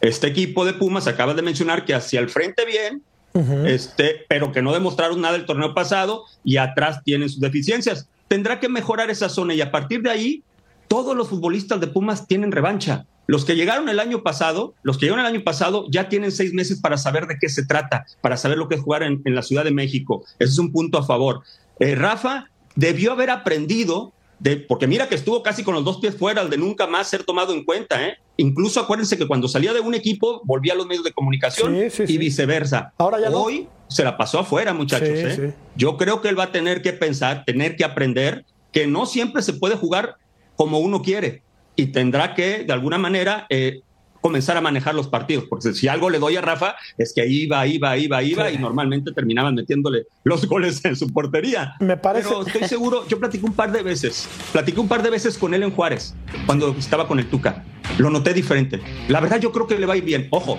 [0.00, 3.02] Este equipo de Pumas acabas de mencionar que hacia el frente bien,
[3.34, 8.08] este, pero que no demostraron nada el torneo pasado y atrás tienen sus deficiencias.
[8.28, 10.42] Tendrá que mejorar esa zona y a partir de ahí,
[10.88, 13.06] todos los futbolistas de Pumas tienen revancha.
[13.30, 16.52] Los que llegaron el año pasado, los que llegaron el año pasado ya tienen seis
[16.52, 19.42] meses para saber de qué se trata, para saber lo que es jugar en, la
[19.42, 20.24] Ciudad de México.
[20.40, 21.42] Ese es un punto a favor.
[21.78, 26.16] Eh, Rafa debió haber aprendido, de, porque mira que estuvo casi con los dos pies
[26.16, 28.04] fuera, al de nunca más ser tomado en cuenta.
[28.04, 28.16] ¿eh?
[28.38, 31.90] Incluso acuérdense que cuando salía de un equipo volvía a los medios de comunicación Sí,
[31.90, 32.18] sí, y sí.
[32.18, 32.92] viceversa.
[32.98, 33.42] Ahora ya no.
[33.42, 35.08] Hoy se la pasó afuera, muchachos.
[35.08, 35.54] ¿eh?
[35.76, 39.42] Yo creo que él va a tener que pensar, tener que aprender que no siempre
[39.42, 40.16] se puede jugar
[40.56, 41.42] como uno quiere
[41.76, 43.80] y tendrá que, de alguna manera, eh,
[44.20, 47.66] comenzar a manejar los partidos, porque si algo le doy a Rafa es que iba,
[47.66, 51.74] iba, iba, iba y normalmente terminaban metiéndole los goles en su portería.
[51.80, 55.10] Me parece- Pero estoy seguro, yo platiqué un par de veces, platiqué un par de
[55.10, 56.14] veces con él en Juárez,
[56.46, 57.64] cuando estaba con el Tuca.
[57.98, 58.80] Lo noté diferente.
[59.08, 60.28] La verdad yo creo que le va a ir bien.
[60.30, 60.58] Ojo,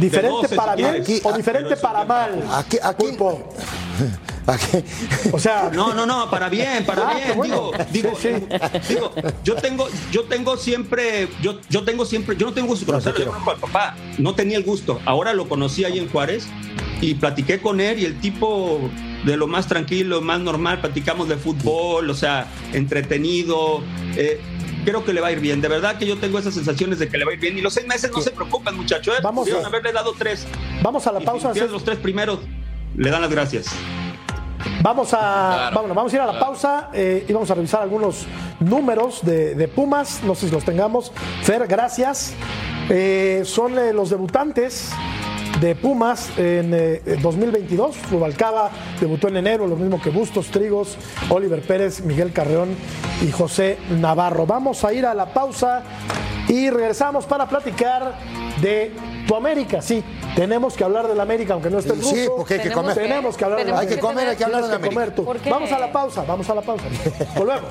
[0.00, 2.42] Diferente para bien o diferente para mal.
[2.52, 3.54] Aquí, aquí, Pulpo.
[5.32, 7.36] O sea, No, no, no, para bien, para Ah, bien.
[7.36, 7.70] bueno.
[7.92, 8.28] Digo, digo, Sí,
[8.86, 8.94] sí.
[8.94, 9.12] digo,
[9.44, 13.18] yo tengo, yo tengo siempre, yo, yo tengo siempre, yo no tengo gusto de conocerlo,
[13.20, 15.00] yo conozco al papá, no tenía el gusto.
[15.04, 16.46] Ahora lo conocí ahí en Juárez
[17.00, 18.80] y platiqué con él y el tipo
[19.24, 23.82] de lo más tranquilo, más normal, platicamos de fútbol, o sea, entretenido.
[24.16, 24.40] eh,
[24.84, 25.60] creo que le va a ir bien.
[25.60, 27.56] De verdad que yo tengo esas sensaciones de que le va a ir bien.
[27.56, 29.14] Y los seis meses no se preocupen, muchachos.
[29.16, 29.20] ¿eh?
[29.22, 30.44] Vamos a- haberle dado tres.
[30.82, 31.48] vamos a la Y pausa.
[31.50, 32.40] si pierden los tres primeros,
[32.96, 33.66] le dan las gracias.
[34.82, 36.46] Vamos a, Claro, vámonos, vamos a ir a la claro.
[36.46, 38.26] pausa eh, y vamos a revisar algunos
[38.60, 40.22] números de, de Pumas.
[40.24, 41.12] No sé si los tengamos.
[41.42, 42.34] Fer, gracias.
[42.88, 44.90] Eh, son eh, los debutantes
[45.60, 48.10] de Pumas en eh, 2022.
[48.10, 48.70] Rubalcaba
[49.00, 50.96] debutó en enero, lo mismo que Bustos, Trigos,
[51.28, 52.70] Oliver Pérez, Miguel Carreón
[53.26, 54.46] y José Navarro.
[54.46, 55.82] Vamos a ir a la pausa
[56.48, 58.14] y regresamos para platicar
[58.60, 58.92] de
[59.26, 59.80] tu América.
[59.80, 60.02] Sí,
[60.36, 62.36] tenemos que hablar de la América, aunque no esté el Sí, ruso.
[62.36, 62.94] porque hay que comer.
[62.94, 64.08] Tenemos que hablar de la tenemos Hay que América.
[64.08, 65.22] comer, hay que hablar de la Tienes que América.
[65.50, 66.84] Vamos a la pausa, vamos a la pausa.
[67.36, 67.70] Volvemos.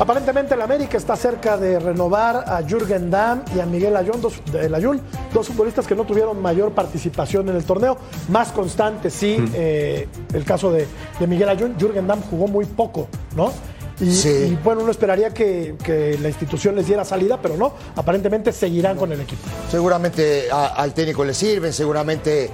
[0.00, 4.40] Aparentemente el América está cerca de renovar a Jürgen Damm y a Miguel Ayun, dos,
[4.54, 4.98] el Ayun,
[5.32, 7.98] dos futbolistas que no tuvieron mayor participación en el torneo.
[8.30, 10.86] Más constante, sí, eh, el caso de,
[11.18, 11.76] de Miguel Ayun.
[11.78, 13.52] Jürgen Damm jugó muy poco, ¿no?
[14.00, 14.28] Y, Sí.
[14.52, 17.74] y, bueno, uno esperaría que, que la institución les diera salida, pero no.
[17.94, 19.42] Aparentemente seguirán con el equipo.
[19.70, 22.48] Seguramente a- al técnico le sirven, seguramente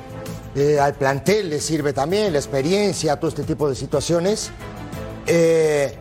[0.56, 4.50] eh, al plantel le sirve también, la experiencia, todo este tipo de situaciones.
[5.28, 5.96] Eh,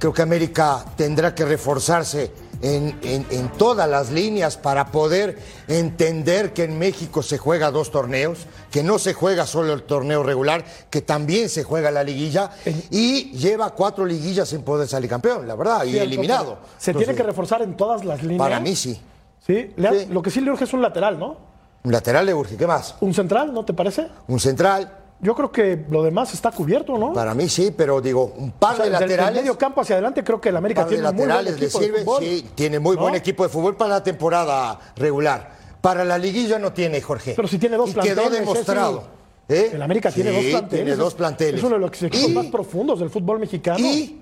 [0.00, 2.32] creo que América tendrá que reforzarse
[2.62, 7.90] en, en- en todas las líneas para poder entender que en México se juega dos
[7.90, 12.50] torneos, que no se juega solo el torneo regular, que también se juega la liguilla
[12.90, 16.58] y lleva cuatro liguillas sin poder salir campeón, la verdad, y eliminado.
[16.78, 18.38] Se tiene que reforzar en todas las líneas.
[18.38, 19.00] Para mí sí.
[19.46, 20.06] Sí, Sí.
[20.10, 21.36] Lo que sí le urge es un lateral, ¿no?
[21.82, 22.94] Un lateral le urge, ¿qué más?
[23.00, 24.08] Un central, ¿no te parece?
[24.28, 27.12] Un central, Yo creo que lo demás está cubierto, ¿no?
[27.12, 29.42] Para mí sí, pero digo, un par O sea, de del- del laterales.
[29.42, 31.88] medio campo hacia adelante creo que el América tiene un muy buen le equipo de
[31.92, 33.02] fútbol, sí, tiene muy ¿no?
[33.02, 35.58] buen equipo de fútbol para la temporada regular.
[35.82, 37.34] Para la liguilla no tiene, Jorge.
[37.36, 39.02] Pero si tiene dos y planteles, quedó demostrado.
[39.48, 39.70] ¿eh?
[39.74, 40.84] El América tiene dos planteles.
[40.84, 41.54] Tiene dos planteles.
[41.56, 43.78] Es uno de los equipos Y- más profundos del fútbol mexicano.
[43.78, 44.20] Y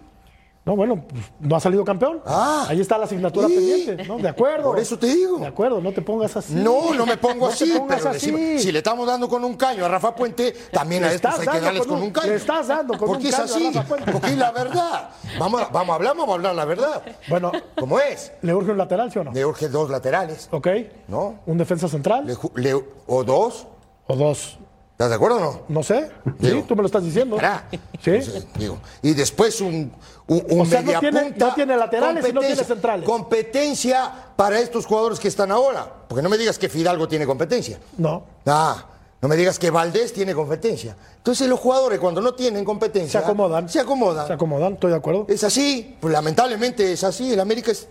[0.69, 2.21] No, bueno, pues, no ha salido campeón.
[2.27, 2.67] Ah.
[2.69, 3.55] Ahí está la asignatura Sí.
[3.55, 4.19] pendiente, ¿no?
[4.19, 4.65] De acuerdo.
[4.65, 5.39] Por eso te digo.
[5.39, 6.53] De acuerdo, no te pongas así.
[6.53, 8.31] No, no me pongo No así, pero así.
[8.31, 11.39] decimos, si le estamos dando con un caño a Rafa Puente, también a Le estos
[11.41, 12.27] hay que darles con un- un caño.
[12.29, 14.13] le estás dando con Porque un es caño a así, Rafa Puente.
[14.13, 15.09] porque es la verdad.
[15.39, 17.03] Vamos, vamos a hablar, vamos a hablar la verdad.
[17.31, 18.31] Bueno, ¿Cómo es?
[18.43, 19.33] ¿le urge un lateral, sí o no?
[19.33, 20.69] Le urge dos laterales, ¿Ok?
[21.09, 21.37] ¿no?
[21.47, 22.27] ¿Un defensa central?
[22.27, 23.67] Le le- o dos.
[24.07, 24.59] ¿O dos?
[24.99, 25.61] ¿Estás de acuerdo o no?
[25.69, 26.11] No sé.
[26.41, 26.57] Digo.
[26.57, 27.37] Sí, tú me lo estás diciendo.
[27.37, 27.69] Verá.
[28.03, 28.11] Sí.
[28.11, 29.93] Entonces, digo, y después un,
[30.27, 33.07] un, un O sea, no media tiene- punta, no tiene laterales y no tiene centrales.
[33.07, 35.89] Competencia para estos jugadores que están ahora.
[36.09, 37.79] Porque no me digas que Fidalgo tiene competencia.
[37.97, 38.25] No.
[38.45, 38.87] Ah,
[39.23, 40.97] no me digas que Valdés tiene competencia.
[41.19, 43.21] Entonces los jugadores cuando no tienen competencia...
[43.21, 43.69] Se acomodan.
[43.69, 44.27] Se acomodan.
[44.27, 45.27] Se acomodan, estoy de acuerdo.
[45.29, 47.33] Es así, pues, lamentablemente es así.
[47.33, 47.87] El América es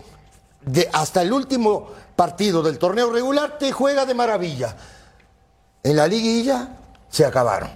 [0.60, 4.76] de, hasta el último partido del torneo regular te juega de maravilla.
[5.82, 6.68] En la liguilla
[7.08, 7.70] se acabaron.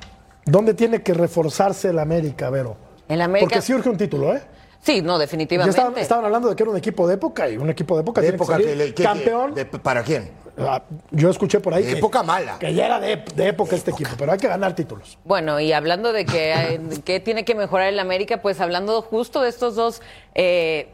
[0.44, 2.76] ¿Dónde tiene que reforzarse el América, Vero?
[3.08, 4.42] El América- Porque sí urge un título, ¿eh?
[4.80, 5.70] Sí, no, Ya definitivamente.
[5.78, 8.20] estaban, estaban hablando de que era un equipo de época y un equipo de época
[8.20, 9.54] De tiene que época salir que campeón.
[9.54, 10.30] de- ¿Para quién?
[10.58, 12.58] Ah, Yo escuché por ahí De que, época mala.
[12.58, 15.16] que ya era de, de época este equipo, pero hay que ganar títulos.
[15.24, 19.48] Bueno, y hablando de que, que tiene que mejorar el América, pues hablando justo de
[19.48, 20.02] estos dos
[20.34, 20.88] eh,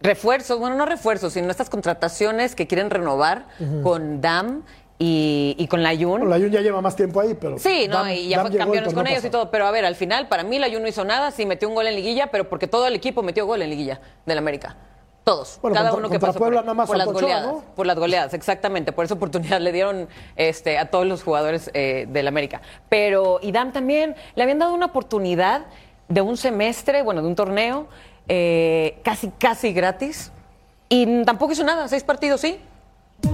[0.00, 3.46] refuerzos, bueno, no refuerzos, sino estas contrataciones que quieren renovar
[3.82, 4.62] con DAM
[4.98, 6.28] y, y con la Jun.
[6.30, 7.58] La Jun ya lleva más tiempo ahí, pero.
[7.58, 9.50] Sí, no, Dam- y ya Dam fue campeones con torneo ellos y todo.
[9.50, 11.74] Pero a ver, al final, para mí la Jun no hizo nada, sí metió un
[11.74, 14.76] gol en liguilla, pero porque todo el equipo metió gol en liguilla del América.
[15.24, 15.58] Todos.
[15.62, 17.46] Bueno, cada contra- uno que pasó por, Puebla nada más por las Ochoa, goleadas.
[17.46, 17.64] ¿no?
[17.74, 18.92] Por las goleadas, exactamente.
[18.92, 22.60] Por esa oportunidad le dieron este, a todos los jugadores eh, del América.
[22.90, 25.62] Pero Idam también le habían dado una oportunidad
[26.08, 27.88] de un semestre, bueno, de un torneo,
[28.28, 30.30] eh, casi, casi gratis.
[30.90, 32.60] Y tampoco hizo nada, seis partidos, sí.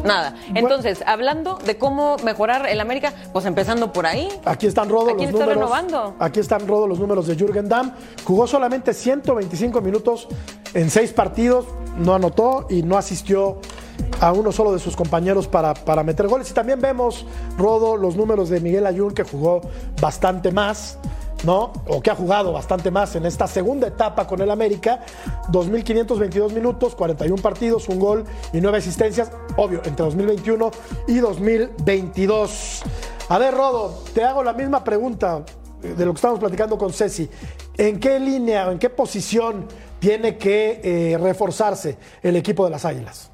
[0.04, 0.34] Nada.
[0.54, 4.28] Entonces, hablando de cómo mejorar el América, pues empezando por ahí.
[4.44, 5.54] Aquí están Rodo ¿A los números.
[5.54, 6.14] renovando?
[6.18, 7.92] Aquí están Rodo los números de Jürgen Damm.
[8.24, 10.28] Jugó solamente 125 minutos
[10.74, 11.66] en seis partidos,
[11.98, 13.58] no anotó y no asistió
[14.20, 16.50] a uno solo de sus compañeros para, para meter goles.
[16.50, 17.26] Y también vemos,
[17.58, 19.60] Rodo, los números de Miguel Ayun, que jugó
[20.00, 20.98] bastante más.
[21.44, 21.72] ¿No?
[21.88, 25.04] O que ha jugado bastante más en esta segunda etapa con el América.
[25.50, 30.70] 2.522 minutos, 41 partidos, un gol y nueve asistencias, obvio, entre 2021
[31.08, 32.82] y 2022.
[33.28, 35.44] A ver, Rodo, te hago la misma pregunta
[35.82, 37.28] de lo que estamos platicando con Ceci.
[37.76, 39.66] ¿En qué línea en qué posición
[39.98, 43.30] tiene que eh, reforzarse el equipo de las Águilas?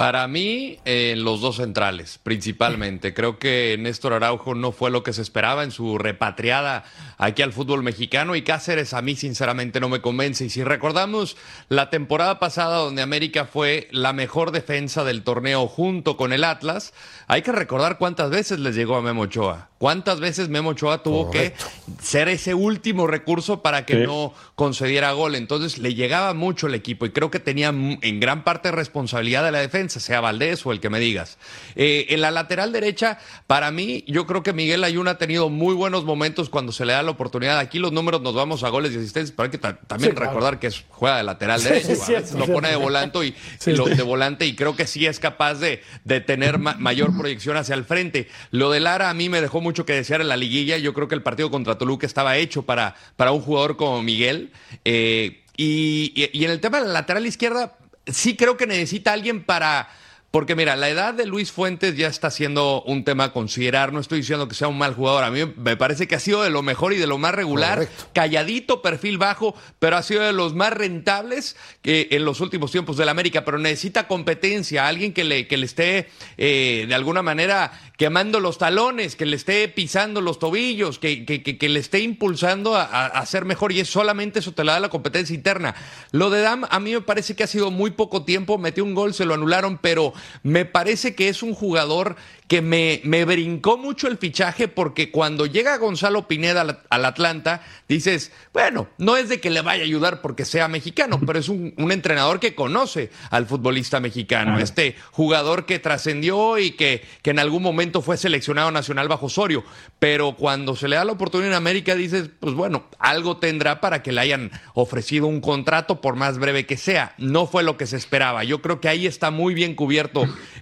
[0.00, 3.12] Para mí, eh, los dos centrales, principalmente.
[3.14, 6.84] Creo que Néstor Araujo no fue lo que se esperaba en su repatriada
[7.18, 10.46] aquí al fútbol mexicano y Cáceres a mí sinceramente no me convence.
[10.46, 11.36] Y si recordamos
[11.68, 16.94] la temporada pasada donde América fue la mejor defensa del torneo junto con el Atlas,
[17.26, 19.69] hay que recordar cuántas veces les llegó a Memo Ochoa.
[19.80, 21.64] Cuántas veces Memo Ochoa tuvo Correcto.
[21.86, 24.00] que ser ese último recurso para que Sí.
[24.06, 25.34] no concediera gol.
[25.36, 29.52] Entonces le llegaba mucho el equipo y creo que tenía en gran parte responsabilidad de
[29.52, 31.38] la defensa, sea Valdés o el que me digas.
[31.76, 35.72] Eh, en la lateral derecha, para mí, yo creo que Miguel Ayuna ha tenido muy
[35.74, 37.58] buenos momentos cuando se le da la oportunidad.
[37.58, 40.16] Aquí los números nos vamos a goles y asistencias, pero hay que ta- también Sí,
[40.16, 40.32] claro.
[40.32, 41.86] recordar que es- juega de lateral derecho.
[41.94, 43.34] sí, cierto, lo pone de volante y,
[43.70, 47.56] lo- de volante y creo que sí es capaz de, de tener ma- mayor proyección
[47.56, 48.28] hacia el frente.
[48.50, 50.76] Lo de Lara a mí me dejó mucho que desear en la liguilla.
[50.78, 54.50] Yo creo que el partido contra Toluca estaba hecho para, para un jugador como Miguel.
[54.84, 59.12] Eh, y, y- y en el tema de la lateral izquierda, sí creo que necesita
[59.12, 59.88] alguien para...
[60.30, 63.92] Porque mira, la edad de Luis Fuentes ya está siendo un tema a considerar.
[63.92, 65.24] No estoy diciendo que sea un mal jugador.
[65.24, 67.74] A mí me parece que ha sido de lo mejor y de lo más regular.
[67.78, 68.04] Correcto.
[68.14, 72.96] Calladito, perfil bajo, pero ha sido de los más rentables que en los últimos tiempos
[72.96, 73.44] del América.
[73.44, 78.56] Pero necesita competencia, alguien que le, que le esté eh, de alguna manera quemando los
[78.56, 82.84] talones, que le esté pisando los tobillos, que, que, que- que le esté impulsando a,
[82.84, 83.72] a- a ser mejor.
[83.72, 85.74] Y es solamente eso te la da la competencia interna.
[86.12, 88.58] Lo de Dam a mí me parece que ha sido muy poco tiempo.
[88.58, 92.16] Metió un gol, se lo anularon, pero me parece que es un jugador
[92.48, 97.62] que me, me brincó mucho el fichaje porque cuando llega Gonzalo Pineda al, al Atlanta,
[97.88, 101.48] dices, bueno, no es de que le vaya a ayudar porque sea mexicano, pero es
[101.48, 107.30] un, un entrenador que conoce al futbolista mexicano, este jugador que trascendió y que, que
[107.30, 109.62] en algún momento fue seleccionado nacional bajo Osorio,
[110.00, 114.02] pero cuando se le da la oportunidad en América, dices, pues bueno, algo tendrá para
[114.02, 117.14] que le hayan ofrecido un contrato por más breve que sea.
[117.16, 118.42] No fue lo que se esperaba.
[118.42, 120.09] Yo creo que ahí está muy bien cubierto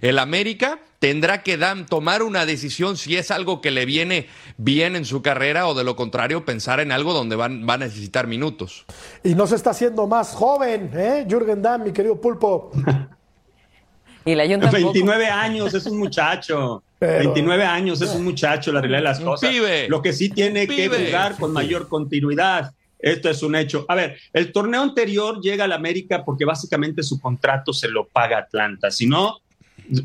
[0.01, 4.95] el América tendrá que Dan tomar una decisión si es algo que le viene bien
[4.95, 8.27] en su carrera o de lo contrario pensar en algo donde van, va a necesitar
[8.27, 8.85] minutos.
[9.23, 11.25] Y no se está haciendo más joven, ¿eh?
[11.29, 12.71] Jürgen Damm, mi querido Pulpo.
[14.25, 14.83] Y la Jun tampoco.
[14.93, 16.83] 29 años, es un muchacho.
[16.99, 19.49] Pero- 29 años, es un muchacho, la realidad de las cosas.
[19.49, 19.87] pibe.
[19.87, 20.89] Lo que sí tiene Pibe.
[20.97, 22.73] que jugar con mayor continuidad.
[22.99, 23.85] Esto es un hecho.
[23.87, 28.37] A ver, el torneo anterior llega al América porque básicamente su contrato se lo paga
[28.37, 28.91] Atlanta.
[28.91, 29.39] Si no,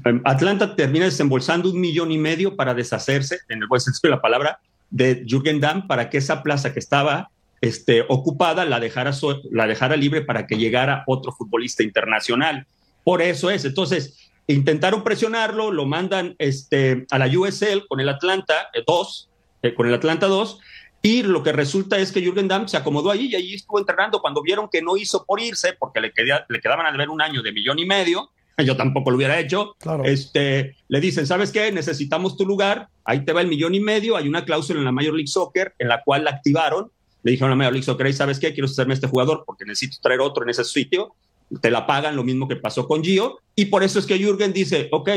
[0.05, 4.17] em, Atlanta termina desembolsando un millón y medio para deshacerse, en el buen sentido de
[4.17, 7.31] la palabra, de Jürgen Damm para que esa plaza que estaba
[7.61, 9.13] este, ocupada la dejara,
[9.51, 12.67] la dejara libre para que llegara otro futbolista internacional.
[13.03, 13.65] Por eso es.
[13.65, 19.31] Entonces, intentaron presionarlo, lo mandan este, a la USL con el Atlanta 2,
[19.63, 20.61] eh, con el Atlanta 2,
[21.05, 24.23] y lo que resulta es que Jürgen Damm se acomodó ahí y allí estuvo entrenando.
[24.23, 26.11] Cuando vieron que no hizo por irse, porque le,
[26.49, 29.77] le quedaban a deber un año de millón y medio, yo tampoco lo hubiera hecho.
[30.03, 31.71] Este, le dicen, ¿sabes qué?
[31.73, 34.93] Necesitamos tu lugar, ahí te va el millón y medio, hay una cláusula en la
[34.93, 36.91] Major League Soccer en la cual la activaron.
[37.23, 38.55] Le dijeron a la Major League Soccer, ¿sabes qué?
[38.55, 41.15] Quiero hacerme este jugador porque necesito traer otro en ese sitio.
[41.61, 43.41] Te la pagan, lo mismo que pasó con Gio.
[43.55, 45.11] Y por eso es que Jürgen dice, ok,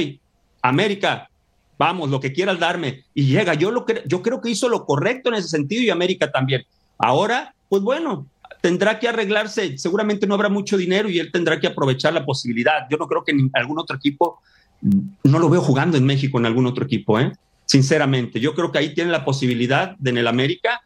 [0.62, 1.30] América,
[1.78, 3.04] vamos, lo que quieras darme.
[3.13, 6.32] Y llega, yo, lo yo creo que hizo lo correcto en ese sentido y América
[6.32, 6.63] también.
[6.98, 8.28] Ahora, pues bueno,
[8.62, 12.88] tendrá que arreglarse, seguramente no habrá mucho dinero y él tendrá que aprovechar la posibilidad.
[12.90, 14.42] Yo no creo que en algún otro equipo,
[14.82, 17.32] no lo veo jugando en México en algún otro equipo, ¿eh?
[17.66, 18.40] sinceramente.
[18.40, 20.82] Yo creo que ahí tiene la posibilidad de en el América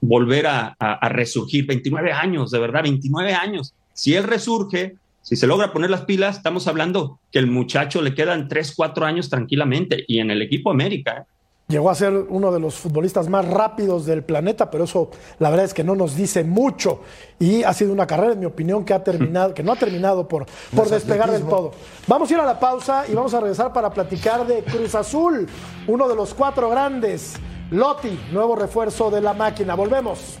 [0.00, 1.66] volver a, a resurgir.
[1.66, 3.74] 29 años, de verdad, 29 años.
[3.92, 8.14] Si él resurge, si se logra poner las pilas, estamos hablando que el muchacho le
[8.14, 11.18] quedan 3, 4 años tranquilamente y en el equipo América.
[11.18, 11.30] ¿eh?
[11.70, 15.66] Llegó a ser uno de los futbolistas más rápidos del planeta, pero eso la verdad
[15.66, 17.02] es que no nos dice mucho.
[17.38, 20.26] Y ha sido una carrera, en mi opinión, que ha terminado, que no ha terminado
[20.26, 21.72] por, por despegar del todo.
[22.08, 25.46] Vamos a ir a la pausa y vamos a regresar para platicar de Cruz Azul,
[25.86, 27.36] uno de los cuatro grandes.
[27.70, 29.76] Lotti, nuevo refuerzo de la máquina.
[29.76, 30.40] Volvemos.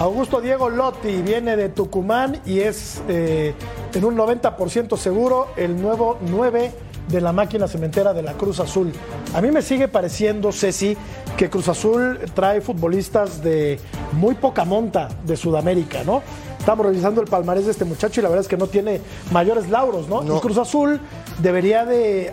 [0.00, 3.54] Augusto Diego Lotti viene de Tucumán y es eh,
[3.94, 6.72] en un 90% seguro el nuevo 9
[7.08, 8.92] de la máquina cementera de la Cruz Azul.
[9.34, 10.96] A mí me sigue pareciendo, Ceci,
[11.36, 13.78] que Cruz Azul trae futbolistas de
[14.12, 16.22] muy poca monta de Sudamérica, ¿no?
[16.58, 19.68] Estamos revisando el palmarés de este muchacho y la verdad es que no tiene mayores
[19.68, 20.24] lauros, ¿no?
[20.24, 20.98] Y Cruz Azul
[21.38, 22.32] debería de,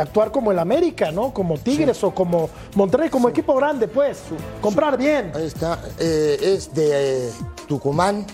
[0.00, 1.32] actuar como el América, ¿no?
[1.32, 4.18] Como Tigres o como Monterrey, como equipo grande, pues.
[4.60, 5.32] Comprar bien.
[5.34, 5.80] Ahí está.
[5.98, 7.30] Eh, es de eh,
[7.66, 8.26] Tucumán.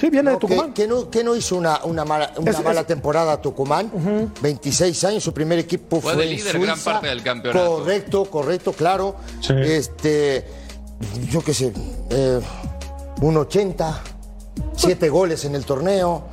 [0.00, 0.72] Sí, viene de Tucumán.
[0.72, 2.32] Que, no, hizo una, mala,
[2.64, 4.32] mala temporada Tucumán.
[4.40, 7.76] 26 años, su primer equipo fue, fue de líder gran parte del campeonato.
[7.76, 9.16] Correcto, correcto, claro.
[9.48, 10.46] Este,
[11.30, 11.72] yo qué sé,
[12.10, 12.40] eh,
[13.20, 14.02] un 80
[14.74, 16.24] siete goles en el torneo.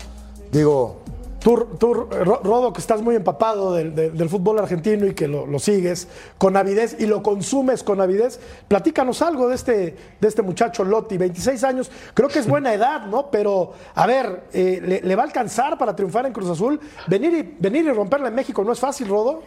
[0.51, 1.01] Digo.
[1.39, 6.97] Tú, Rodo, que estás muy empapado del, fútbol argentino y que lo, sigues con avidez
[6.99, 11.91] y lo consumes con avidez, platícanos algo de este, de este muchacho Lotti, 26 años,
[12.13, 13.29] creo que es buena edad, ¿no?
[13.29, 16.79] Pero, a ver, eh, ¿le, va a alcanzar para triunfar en Cruz Azul?
[17.07, 19.43] Venir y, venir y romperla en México no es fácil, Rodo.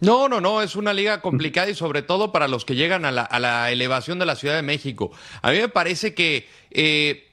[0.00, 3.10] No, no, no, es una liga complicada y sobre todo para los que llegan a
[3.10, 5.10] la, elevación de la Ciudad de México.
[5.42, 7.27] A mí me parece que eh,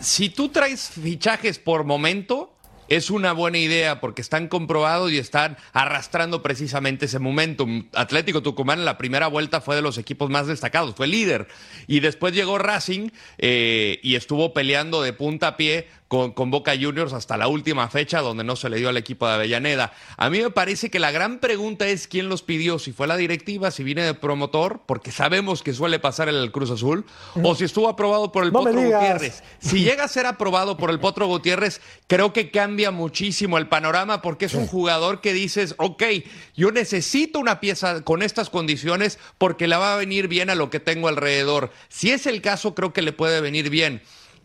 [0.00, 2.52] si tú traes fichajes por momento,
[2.88, 7.88] es una buena idea porque están comprobados y están arrastrando precisamente ese momentum.
[7.92, 11.48] Atlético Tucumán en la primera vuelta fue de los equipos más destacados, fue líder.
[11.86, 16.72] Y después llegó Racing eh, y estuvo peleando de punta a pie con, con, Boca
[16.80, 19.92] Juniors hasta la última fecha, donde no se le dio al equipo de Avellaneda.
[20.16, 23.16] A mí me parece que la gran pregunta es quién los pidió, si fue la
[23.16, 27.04] directiva, si viene de promotor, porque sabemos que suele pasar en el Cruz Azul,
[27.42, 29.42] o si estuvo aprobado por el Potro Gutiérrez.
[29.58, 34.22] Si llega a ser aprobado por el Potro Gutiérrez, creo que cambia muchísimo el panorama,
[34.22, 36.02] porque es un jugador que dices, ok,
[36.56, 40.70] yo necesito una pieza con estas condiciones porque le va a venir bien a lo
[40.70, 41.70] que tengo alrededor.
[41.88, 44.02] Si es el caso, creo que le puede venir bien.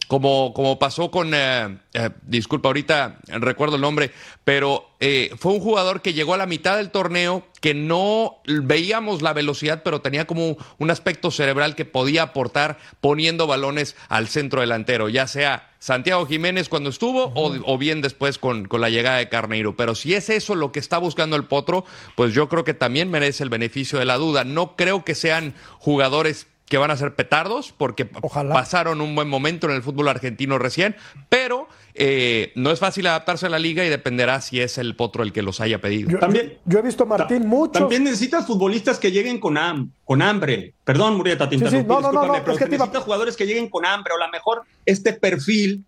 [0.08, 4.12] Como, como pasó con, eh, eh, disculpa, ahorita recuerdo el nombre,
[4.44, 9.22] pero eh, fue un jugador que llegó a la mitad del torneo, que no veíamos
[9.22, 14.62] la velocidad, pero tenía como un aspecto cerebral que podía aportar poniendo balones al centro
[14.62, 19.18] delantero, ya sea Santiago Jiménez cuando estuvo o, o bien después con, con la llegada
[19.18, 19.76] de Carneiro.
[19.76, 21.86] Pero si es eso lo que está buscando el Potro,
[22.16, 24.46] pues yo creo que también merece el beneficio de la duda.
[24.46, 29.70] No creo que sean jugadores que van a ser petardos porque pasaron un buen momento
[29.70, 30.96] en el fútbol argentino recién,
[31.30, 35.22] pero eh, no es fácil adaptarse a la liga y dependerá si es el potro
[35.22, 36.10] el que los haya pedido.
[36.10, 37.74] Yo, También- yo he visto, Martín, muchos.
[37.74, 40.74] También necesitas futbolistas que lleguen con, ham- con hambre.
[40.84, 42.86] Perdón, Murieta, te Sí, sí, interrumpí, no, no, no, no, pero es que te iba-
[42.86, 44.14] necesitas jugadores que lleguen con hambre.
[44.14, 45.84] O a lo mejor este perfil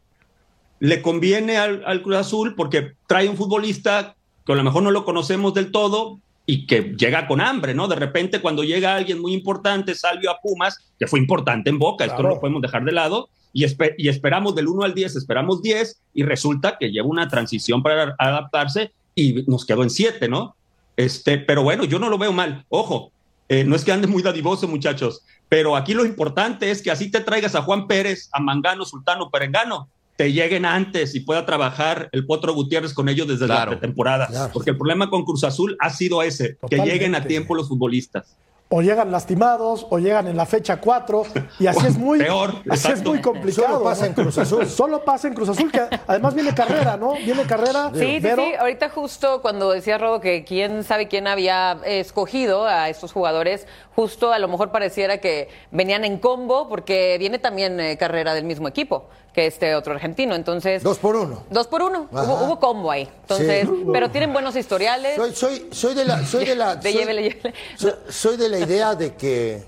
[0.78, 4.14] le conviene al, al Cruz Azul porque trae un futbolista
[4.46, 7.88] que a lo mejor no lo conocemos del todo y que llega con hambre, ¿no?
[7.88, 12.06] De repente cuando llega alguien muy importante, Salvio a Pumas, que fue importante en Boca,
[12.06, 15.16] esto no lo podemos dejar de lado, y, espe- y esperamos del 1 al 10,
[15.16, 20.28] esperamos 10, y resulta que lleva una transición para adaptarse y nos quedó en 7,
[20.28, 20.56] ¿no?
[20.98, 22.66] Este, pero bueno, yo no lo veo mal.
[22.70, 23.12] Ojo,
[23.50, 27.10] eh, no es que ande muy dadivoso, muchachos, pero aquí lo importante es que así
[27.12, 32.10] te traigas a Juan Pérez, a Mangano, Sultano, Perengano, te lleguen antes y pueda trabajar
[32.12, 33.72] el Potro Gutiérrez con ellos desde Claro.
[33.72, 34.50] la pretemporada.
[34.54, 38.36] Porque el problema con Cruz Azul ha sido ese, que lleguen a tiempo los futbolistas.
[38.68, 41.24] o llegan lastimados o llegan en la fecha 4
[41.60, 43.68] y así es muy Peor, así es muy complicado.
[43.68, 44.66] Solo pasa en Cruz Azul.
[44.82, 47.14] Solo pasa en Cruz Azul que además viene carrera, ¿no?
[47.14, 47.92] Viene carrera.
[47.94, 48.54] Sí, sí, pero sí.
[48.60, 54.34] Ahorita justo cuando decía Robo que quién sabe quién había escogido a estos jugadores, justo
[54.34, 58.68] a lo mejor pareciera que venían en combo porque viene también eh, carrera del mismo
[58.68, 60.34] equipo que este otro argentino.
[60.34, 61.44] Entonces, Dos por uno.
[61.50, 62.08] dos por uno.
[62.10, 63.08] Hubo, hubo combo ahí.
[63.22, 63.84] Entonces, Sí.
[63.94, 65.18] pero tienen buenos historiales.
[65.18, 67.54] Soy, soy, soy de la, soy de la, De soy- llévele, llévele.
[67.76, 69.66] soy- soy de la idea de que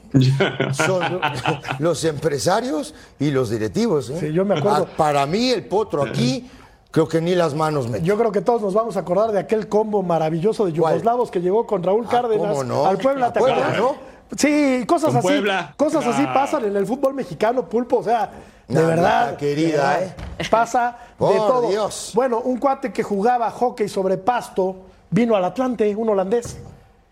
[0.73, 1.19] son
[1.79, 4.09] los empresarios y los directivos.
[4.09, 4.17] ¿eh?
[4.21, 4.87] Sí, yo me acuerdo.
[4.89, 6.49] Ah, Para mí el potro aquí
[6.91, 8.01] creo que ni las manos me.
[8.01, 10.93] yo creo que todos nos vamos a acordar de aquel combo maravilloso de ¿Cuál?
[10.93, 12.85] yugoslavos que llegó con Raúl Ah, Cárdenas ¿cómo no?
[12.85, 13.77] al Puebla, ¿te acuerdas?
[13.77, 13.95] ¿no?
[14.35, 15.27] Sí, cosas Con así.
[15.27, 15.73] Puebla.
[15.77, 16.33] Cosas así Ah.
[16.33, 18.29] pasan en el fútbol mexicano, pulpo, o sea,
[18.67, 19.37] de verdad.
[19.37, 20.13] querida, de ¿eh?
[20.49, 21.69] Pasa de todo.
[21.69, 22.11] Dios.
[22.13, 24.75] Bueno, un cuate que jugaba hockey sobre pasto
[25.09, 26.57] vino al Atlante, un holandés.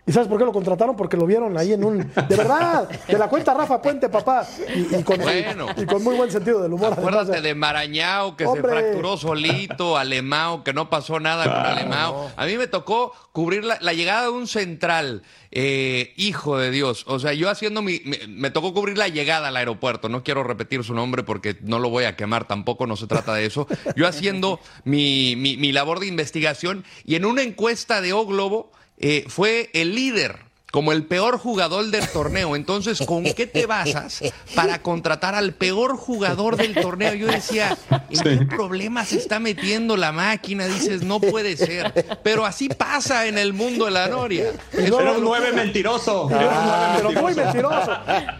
[0.08, 0.94] ¿Y sabes por qué lo contrataron?
[0.94, 1.98] Porque lo vieron ahí en un.
[1.98, 4.46] De verdad, de la cuenta Rafa Puente, papá.
[4.74, 5.66] Y, y con, Bueno.
[5.76, 6.92] y con muy buen sentido del humor.
[6.92, 7.42] Acuérdate además.
[7.42, 8.62] de Marañao, que Hombre.
[8.62, 12.30] se fracturó solito, Alemao, que no pasó nada con Alemao.
[12.36, 15.22] A mí me tocó cubrir la, la llegada de un central.
[15.50, 17.02] eh, hijo de Dios.
[17.08, 18.00] O sea, yo haciendo mi.
[18.04, 20.08] Me, me tocó cubrir la llegada al aeropuerto.
[20.08, 23.34] No quiero repetir su nombre porque no lo voy a quemar tampoco, no se trata
[23.34, 23.66] de eso.
[23.96, 28.70] Yo haciendo mi, mi- mi labor de investigación y en una encuesta de O Globo
[28.98, 32.54] eh, fue el líder como el peor jugador del torneo.
[32.54, 34.20] Entonces, ¿con qué te basas
[34.54, 37.14] para contratar al peor jugador del torneo?
[37.14, 37.78] Yo decía,
[38.10, 40.66] ¿en qué problema se está metiendo la máquina?
[40.66, 42.18] Dices, no puede ser.
[42.22, 44.50] Pero así pasa en el mundo de la noria.
[44.70, 46.26] Es Era una un nueve mentiroso.
[46.28, 47.92] Pero, Era un nueve pero muy mentiroso.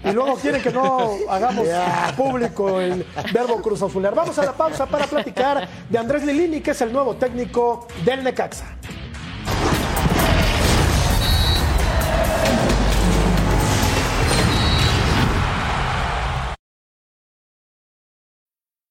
[0.05, 1.67] Y luego quieren que no hagamos
[2.19, 4.15] público el verbo Cruz Azulear.
[4.15, 8.23] Vamos a la pausa para platicar de Andrés Lilini, que es el nuevo técnico del
[8.23, 8.77] Necaxa.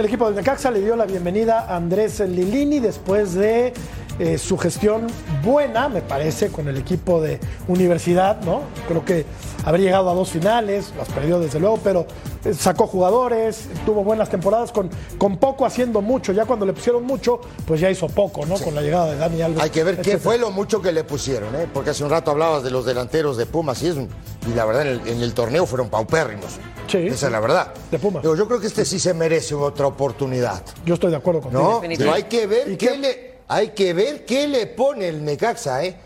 [0.00, 3.74] El equipo del Necaxa le dio la bienvenida a Andrés Lilini después de
[4.20, 5.06] eh, su gestión
[5.42, 8.60] buena, me parece, con el equipo de universidad, ¿no?
[8.86, 9.24] Creo que
[9.64, 12.06] habría llegado a dos finales, las perdió desde luego, pero
[12.44, 16.32] eh, sacó jugadores, tuvo buenas temporadas con, con poco haciendo mucho.
[16.32, 18.56] Ya cuando le pusieron mucho, pues ya hizo poco, ¿no?
[18.58, 19.62] Con la llegada de Dani Alves.
[19.62, 21.66] Hay que ver qué fue lo mucho que le pusieron, ¿eh?
[21.72, 24.08] porque hace un rato hablabas de los delanteros de Pumas y, es un-
[24.50, 26.58] y la verdad en el, en el torneo fueron paupérrimos.
[26.88, 26.98] Sí.
[27.06, 27.72] Esa es la verdad.
[27.90, 28.22] De Pumas.
[28.22, 30.62] Yo creo que este sí se merece otra oportunidad.
[30.84, 31.80] Yo estoy de acuerdo contigo.
[31.82, 31.94] ¿No?
[31.96, 32.98] Pero hay que ver ¿Y qué, qué?
[32.98, 35.96] le hay que ver qué le pone el Necaxa, ¿eh?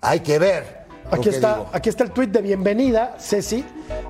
[0.00, 0.80] Hay que ver.
[1.08, 1.70] Aquí está, digo.
[1.72, 3.64] aquí está el tuit de bienvenida, Ceci,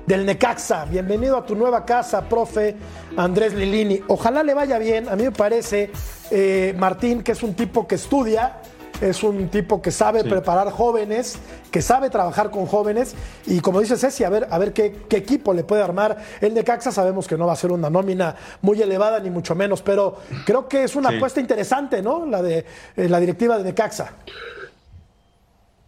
[0.07, 0.85] del Necaxa.
[0.85, 2.75] Bienvenido a tu nueva casa, profe
[3.15, 4.01] Andrés Lilini.
[4.07, 5.07] Ojalá le vaya bien.
[5.09, 5.91] A mí me parece,
[6.31, 8.57] eh, Martín, que es un tipo que estudia,
[9.01, 11.37] es un tipo que sabe preparar jóvenes,
[11.71, 15.17] que sabe trabajar con jóvenes y como dice Ceci, a ver, a ver qué, qué
[15.17, 16.17] equipo le puede armar.
[16.39, 19.81] El Necaxa sabemos que no va a ser una nómina muy elevada ni mucho menos,
[19.81, 21.15] pero creo que es una Sí.
[21.17, 22.25] apuesta interesante, ¿no?
[22.25, 24.13] La de eh, la directiva de Necaxa.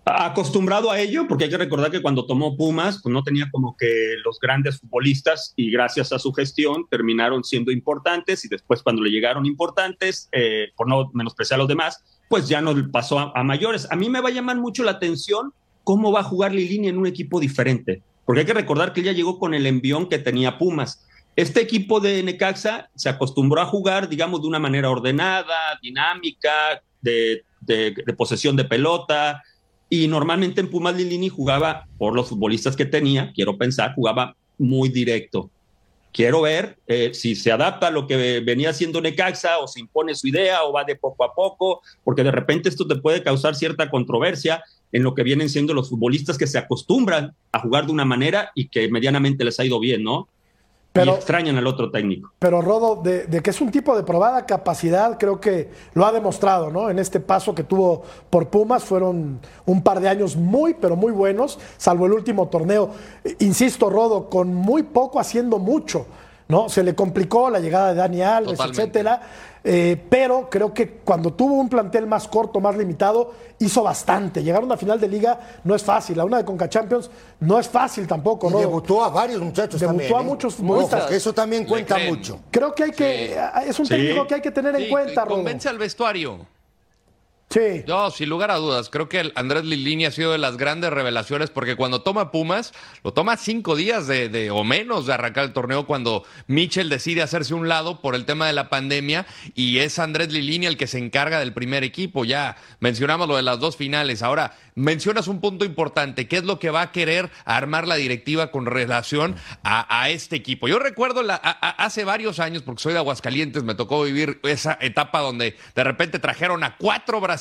[0.05, 3.78] acostumbrado a ello, porque hay que recordar que cuando tomó Pumas, pues no tenía como
[3.78, 9.01] que los grandes futbolistas y gracias a su gestión terminaron siendo importantes y después cuando
[9.01, 13.32] le llegaron importantes, eh, por no menospreciar a los demás, pues ya no pasó a,
[13.36, 13.88] a mayores.
[13.91, 15.53] A mí me va a llamar mucho la atención
[15.84, 19.07] cómo va a jugar Lilini en un equipo diferente, porque hay que recordar que él
[19.07, 21.05] ya llegó con el envión que tenía Pumas.
[21.36, 27.43] Este equipo de Necaxa se acostumbró a jugar, digamos, de una manera ordenada, dinámica, de,
[27.61, 29.41] de- de posesión de pelota,
[29.89, 34.89] y normalmente en Pumas Lilini jugaba, por los futbolistas que tenía, quiero pensar, jugaba muy
[34.89, 35.49] directo.
[36.14, 40.14] Quiero ver eh, si se adapta a lo que venía haciendo Necaxa o se impone
[40.14, 43.55] su idea o va de poco a poco, porque de repente esto te puede causar
[43.55, 47.91] cierta controversia en lo que vienen siendo los futbolistas que se acostumbran a jugar de
[47.91, 50.30] una manera y que medianamente les ha ido bien, ¿no?
[50.94, 52.32] Pero- y extrañan al otro técnico.
[52.38, 56.12] Pero Rodo, de, de que es un tipo de probada capacidad, creo que lo ha
[56.12, 56.89] demostrado, ¿no?
[56.91, 61.12] En este paso que tuvo por Pumas fueron un par de años muy, pero muy
[61.12, 62.91] buenos, salvo el último torneo.
[63.24, 66.06] Eh, Insisto, Rodo, con muy poco haciendo mucho,
[66.48, 66.70] ¿no?
[66.70, 68.82] Se le complicó la llegada de Dani Alves, Totalmente.
[68.84, 69.22] etcétera.
[69.64, 74.43] Eh, pero creo que cuando tuvo un plantel más corto, más limitado, hizo bastante.
[74.43, 76.20] Llegar a una final de liga no es fácil.
[76.20, 77.09] A una de Conca Champions
[77.39, 78.59] no es fácil tampoco, Y Rodo.
[78.61, 80.16] debutó a varios muchachos Debutó también.
[80.16, 80.24] a ¿eh?
[80.26, 81.11] muchos futbolistas.
[81.11, 82.39] eso también cuenta mucho.
[82.51, 83.38] Creo que hay que.
[83.66, 83.93] Es un Sí.
[83.95, 85.36] técnico que hay que tener en cuenta, Rodo.
[85.38, 86.45] convence al vestuario.
[87.50, 87.84] Sí.
[87.88, 88.89] No, sin lugar a dudas.
[88.89, 92.74] Creo que Andrés Lilini ha sido de las grandes revelaciones porque cuando toma Pumas,
[93.04, 97.54] lo toma cinco días de, o menos de arrancar el torneo cuando Mitchell decide hacerse
[97.54, 100.98] un lado por el tema de la pandemia y es Andrés Lilini el que se
[100.98, 102.26] encarga del primer equipo.
[102.26, 104.24] Ya mencionamos lo de las dos finales.
[104.24, 108.52] Ahora, mencionas un punto importante, ¿qué es lo que va a querer armar la directiva
[108.52, 110.68] con relación a, este equipo?
[110.68, 111.22] Yo recuerdo
[111.62, 116.20] hace varios años, porque soy de Aguascalientes, me tocó vivir esa etapa donde de repente
[116.20, 117.32] trajeron a cuatro brasileños,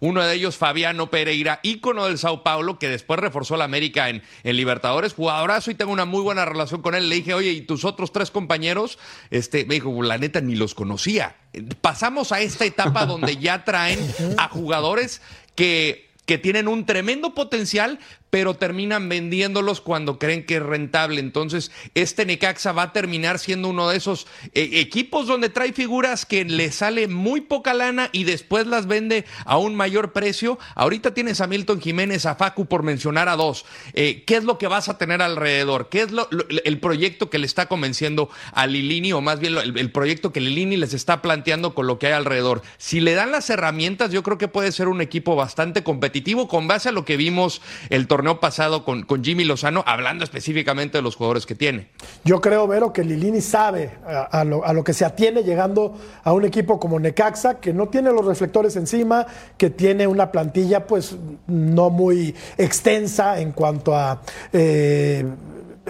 [0.00, 4.22] uno de ellos Fabiano Pereira, ícono del Sao Paulo, que después reforzó la América en,
[4.42, 7.08] en Libertadores, jugadorazo y tengo una muy buena relación con él.
[7.08, 8.98] Le dije, oye, ¿y tus otros tres compañeros?
[9.30, 11.36] Este, me dijo, la neta, ni los conocía.
[11.80, 13.98] Pasamos a esta etapa donde ya traen
[14.38, 15.22] a jugadores
[15.54, 17.98] que que tienen un tremendo potencial,
[18.30, 21.20] pero terminan vendiéndolos cuando creen que es rentable.
[21.20, 26.24] Entonces, este Necaxa va a terminar siendo uno de esos eh, equipos donde trae figuras
[26.26, 30.58] que le sale muy poca lana y después las vende a un mayor precio.
[30.76, 33.64] Ahorita tienes a Milton Jiménez, a Facu, por mencionar a dos.
[33.94, 35.88] Eh, ¿Qué es lo que vas a tener alrededor?
[35.88, 36.28] ¿Qué es lo-
[36.64, 40.76] el proyecto que le está convenciendo a Lilini, o más bien el proyecto que Lilini
[40.76, 42.62] les está planteando con lo que hay alrededor?
[42.78, 46.68] Si le dan las herramientas, yo creo que puede ser un equipo bastante competitivo con
[46.68, 51.02] base a lo que vimos el torneo pasado con, con Jimmy Lozano, hablando específicamente de
[51.02, 51.88] los jugadores que tiene.
[52.24, 55.96] Yo creo, Vero, que Lilini sabe a, a lo, a lo que se atiene llegando
[56.22, 60.86] a un equipo como Necaxa, que no tiene los reflectores encima, que tiene una plantilla
[60.86, 61.16] pues
[61.46, 64.20] no muy extensa en cuanto a
[64.52, 65.24] eh,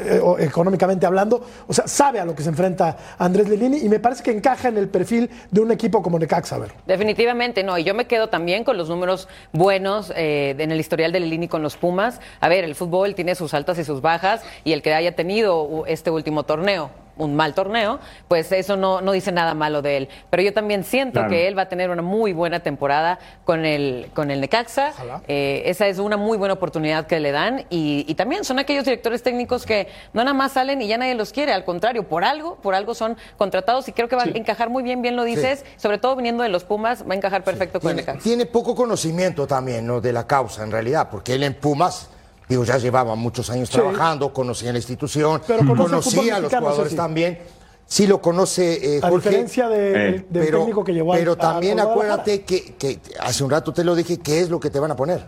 [0.01, 1.45] eh, económicamente hablando.
[1.67, 4.69] O sea, sabe a lo que se enfrenta Andrés Lilini y me parece que encaja
[4.69, 6.75] en el perfil de un equipo como Necaxa, Vero.
[6.87, 11.13] Definitivamente no, y yo me quedo también con los números buenos eh, en el historial
[11.13, 12.21] de Lilini con los Pumas.
[12.41, 15.85] A ver, el fútbol tiene sus altas y sus bajas, y el que haya tenido
[15.87, 16.91] este último torneo,
[17.21, 20.09] un mal torneo, pues eso no, no dice nada malo de él.
[20.31, 21.31] Pero yo también siento Claro.
[21.31, 24.93] que él va a tener una muy buena temporada con el, con el Necaxa.
[25.29, 28.85] Eh, esa es una muy buena oportunidad que le dan, y, y también son aquellos
[28.85, 32.25] directores técnicos que no nada más salen y ya nadie los quiere, al contrario, por
[32.25, 35.25] algo, por algo son contratados y creo que va a encajar muy bien, bien lo
[35.25, 38.23] dices, sobre todo viniendo de los Pumas, va a encajar perfecto con el Tiene, Necaxa.
[38.25, 40.01] tiene poco conocimiento también ¿no?
[40.01, 42.09] de la causa, en realidad, porque él en Pumas,
[42.51, 43.77] digo, ya llevaba muchos años Sí.
[43.77, 47.39] trabajando, conocía la institución, Pero conocía a los jugadores también.
[47.87, 49.29] Sí lo conoce eh, A Jorge.
[49.31, 50.27] diferencia de- Eh.
[50.29, 53.51] del pero, técnico que llevó a- Pero a- también a acuérdate que, que hace un
[53.51, 55.27] rato te lo dije, ¿qué es lo que te van a poner?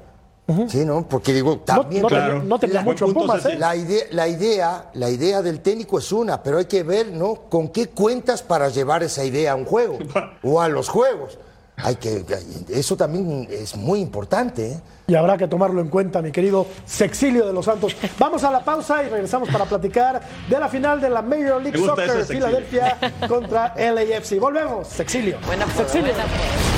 [0.68, 1.09] Sí, ¿no?
[1.09, 2.03] Porque digo, No, también...
[2.03, 2.43] no tenía- Claro.
[2.43, 3.47] no tenía La- mucho Pumas.
[3.47, 3.57] ¿eh?
[3.59, 7.35] La idea, la, idea, la idea del técnico es una, pero hay que ver, ¿no?
[7.49, 9.99] Con qué cuentas para llevar esa idea a un juego
[10.43, 11.39] o a los juegos.
[11.83, 12.24] Hay que,
[12.68, 14.72] eso también es muy importante.
[14.72, 14.80] ¿eh?
[15.09, 17.97] Y habrá que tomarlo en cuenta, mi querido Sexilio de los Santos.
[18.18, 21.78] Vamos a la pausa y regresamos para platicar de la final de la Major League
[21.78, 22.24] Soccer.
[22.24, 24.39] Filadelfia contra LAFC.
[24.39, 25.39] Volvemos, Sexilio.
[25.47, 26.12] Buena Sexilio.
[26.12, 26.72] buena.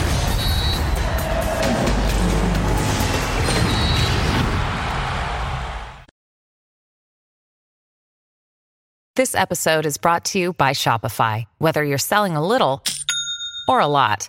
[9.16, 11.44] This episode is brought to you by Shopify.
[11.58, 12.82] Whether you're selling a little
[13.68, 14.28] or a lot,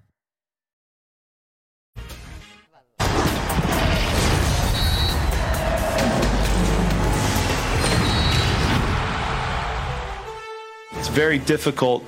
[11.11, 12.03] Very difficult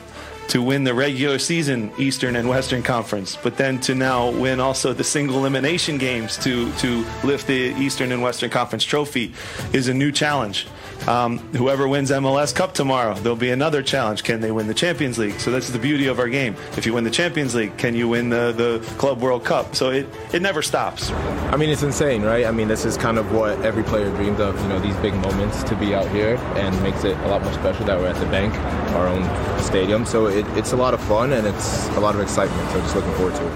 [0.48, 4.94] to win the regular season Eastern and Western Conference, but then to now win also
[4.94, 9.34] the single elimination games to to lift the Eastern and Western Conference trophy
[9.74, 10.68] is a new challenge.
[11.08, 14.24] Um, whoever wins MLS Cup tomorrow, there'll be another challenge.
[14.24, 15.40] Can they win the Champions League?
[15.40, 16.56] So that's the beauty of our game.
[16.78, 19.76] If you win the Champions League, can you win the, the Club World Cup?
[19.76, 21.12] So it, it never stops.
[21.52, 22.46] I mean, it's insane, right?
[22.46, 25.14] I mean, this is kind of what every player dreams of, you know, these big
[25.16, 28.16] moments to be out here and makes it a lot more special that we're at
[28.16, 28.54] the bank,
[28.96, 29.24] our own
[29.60, 30.06] stadium.
[30.06, 32.70] So it, it's a lot of fun and it's a lot of excitement.
[32.72, 33.54] So just looking forward to it.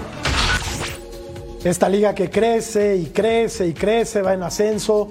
[1.64, 5.10] Esta liga que crece y crece y crece, va en ascenso.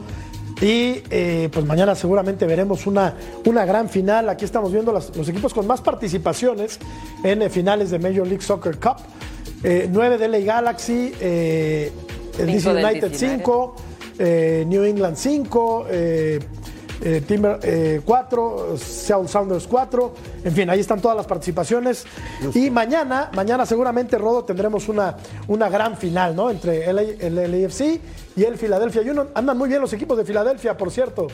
[0.61, 3.13] Y eh, pues mañana seguramente veremos una,
[3.45, 4.27] una gran final.
[4.29, 6.79] Aquí estamos viendo las- los equipos con más participaciones
[7.23, 8.97] en eh, finales de Major League Soccer Cup.
[9.63, 11.91] Eh, 9 de LA Galaxy, eh,
[12.39, 13.37] el DC United DC United.
[13.39, 13.75] 5,
[14.19, 15.85] eh, New England 5,
[17.01, 20.13] eh, Timber eh, 4, Seattle Sounders 4.
[20.43, 22.05] En fin, ahí están todas las participaciones.
[22.53, 25.15] Y mañana, mañana seguramente, Rodo, tendremos una,
[25.47, 26.49] una gran final, ¿no?
[26.49, 27.99] Entre LA el LAFC
[28.35, 29.29] y el Philadelphia Union.
[29.33, 31.27] Andan muy bien los equipos de Filadelfia, por cierto.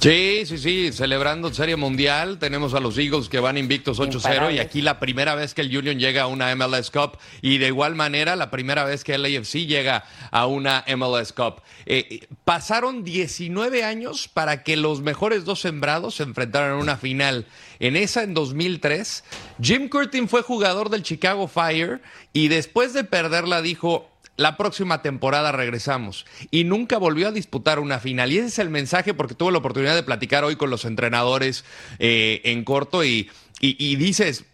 [0.00, 2.38] Sí, sí, sí, celebrando Serie Mundial.
[2.38, 5.76] Tenemos a los Eagles que van invictos 8-0 y aquí la primera vez que el
[5.76, 9.26] Union llega a una MLS Cup y de igual manera la primera vez que el
[9.26, 11.60] AFC llega a una MLS Cup.
[11.84, 16.96] Eh, eh, pasaron 19 años para que los mejores dos sembrados se enfrentaran en una
[16.96, 17.44] final.
[17.78, 19.22] En esa, en 2003,
[19.60, 22.00] Jim Curtin fue jugador del Chicago Fire
[22.32, 24.09] y después de perderla dijo,
[24.40, 26.24] la próxima temporada regresamos.
[26.50, 28.32] Y nunca volvió a disputar una final.
[28.32, 31.64] Y ese es el mensaje porque tuve la oportunidad de platicar hoy con los entrenadores
[31.98, 33.30] eh, en corto y,
[33.60, 34.44] y- y dices,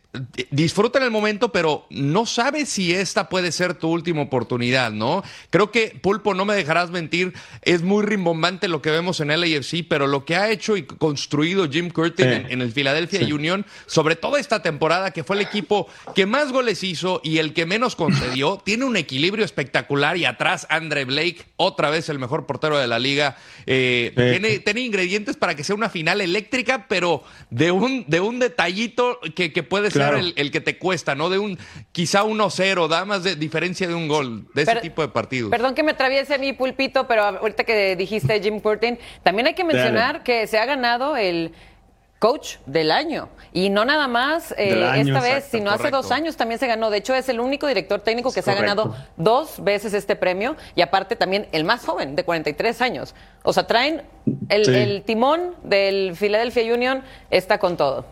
[0.50, 5.22] disfruta en el momento, pero no sabes si esta puede ser tu última oportunidad, ¿no?
[5.50, 9.84] Creo que, Pulpo, no me dejarás mentir, es muy rimbombante lo que vemos en LAFC,
[9.88, 12.32] pero lo que ha hecho y construido Jim Curtin Sí.
[12.32, 13.32] en, en el Philadelphia Sí.
[13.32, 17.52] Union, sobre todo esta temporada, que fue el equipo que más goles hizo y el
[17.52, 22.46] que menos concedió, tiene un equilibrio espectacular y atrás Andre Blake, otra vez el mejor
[22.46, 23.36] portero de la liga,
[23.66, 24.22] eh, Sí.
[24.40, 29.18] tiene, tiene ingredientes para que sea una final eléctrica, pero de un, de un detallito
[29.34, 30.18] que, que puede ser Claro.
[30.18, 31.28] el, el que te cuesta, ¿no?
[31.30, 31.59] De un
[31.92, 35.50] quizá 1-0, da más de diferencia de un gol, de ese Pero- tipo de partidos.
[35.50, 39.64] Perdón que me atraviese mi pulpito, pero ahorita que dijiste Jim Curtin, también hay que
[39.64, 41.52] mencionar que se ha ganado el
[42.18, 43.28] coach del año.
[43.52, 46.66] Y no nada más eh, año, esta vez, exacto, sino hace dos años también se
[46.66, 46.88] ganó.
[46.88, 50.16] De hecho, es el único director técnico que Es se ha ganado dos veces este
[50.16, 53.14] premio y aparte también el más joven, de 43 años.
[53.42, 54.02] O sea, traen
[54.48, 54.74] el, Sí.
[54.74, 58.07] el timón del Philadelphia Union, está con todo.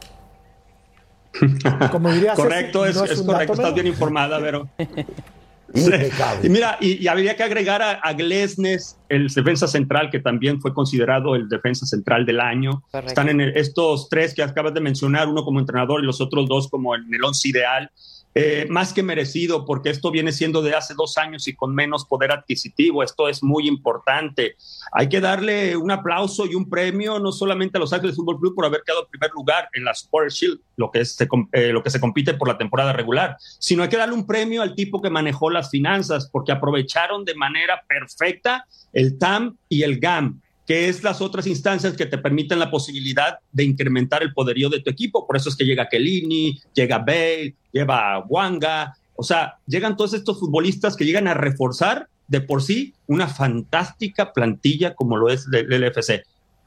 [1.90, 4.38] Como diría Ceci, Correcto, es, no es correcto, estás bien informada.
[5.76, 6.46] Impecable.
[6.46, 10.60] Y mira, y, y habría que agregar a, a Glesnes, el defensa central, que también
[10.60, 12.82] fue considerado el defensa central del año.
[12.92, 13.08] Correcto.
[13.08, 16.48] Están en el- estos tres que acabas de mencionar, uno como entrenador y los otros
[16.48, 17.90] dos como en el once ideal.
[18.36, 22.04] Eh, más que merecido, porque esto viene siendo de hace dos años y con menos
[22.04, 23.04] poder adquisitivo.
[23.04, 24.56] Esto es muy importante.
[24.90, 28.56] Hay que darle un aplauso y un premio, no solamente a Los Ángeles Fútbol Club
[28.56, 31.16] por haber quedado en primer lugar en la Supporter Shield, lo que, es,
[31.52, 34.62] eh, lo que se compite por la temporada regular, sino hay que darle un premio
[34.62, 40.00] al tipo que manejó las finanzas, porque aprovecharon de manera perfecta el TAM y el
[40.00, 44.70] GAM que es las otras instancias que te permiten la posibilidad de incrementar el poderío
[44.70, 45.26] de tu equipo.
[45.26, 50.40] Por eso es que llega Kellini, llega Bale, lleva Wanga, o sea, llegan todos estos
[50.40, 55.68] futbolistas que llegan a reforzar de por sí una fantástica plantilla como lo es el
[55.68, 56.22] LFC.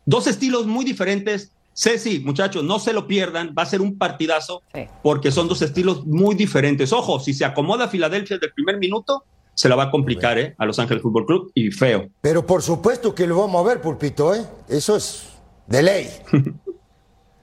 [0.06, 1.52] Dos estilos muy diferentes.
[1.74, 4.82] Ceci, muchachos, no se lo pierdan, va a ser un partidazo Sí.
[5.04, 6.92] porque son dos estilos muy diferentes.
[6.92, 9.24] Ojo, si se acomoda Filadelfia desde el primer minuto,
[9.58, 10.54] se la va a complicar ¿eh?
[10.60, 12.08] a Los Ángeles Fútbol Club y feo.
[12.22, 14.44] Pero por supuesto que lo vamos a ver, Pulpito, ¿eh?
[14.70, 15.30] Eso es
[15.66, 16.10] de ley.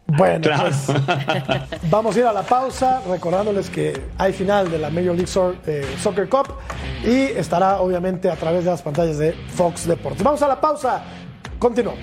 [0.07, 0.65] Bueno, Claro.
[0.87, 5.27] pues, vamos a ir a la pausa recordándoles que hay final de la Major League
[5.27, 6.47] Sor- eh, Soccer Cup
[7.03, 10.23] y estará obviamente a través de las pantallas de Fox Deportes.
[10.23, 11.03] Vamos a la pausa,
[11.59, 12.03] continuamos.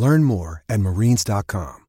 [0.00, 1.84] Learn more at marines.com.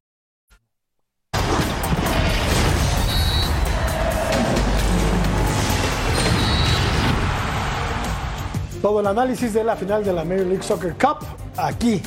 [8.82, 11.24] Todo el análisis de la final de la Major League Soccer Cup
[11.56, 12.02] aquí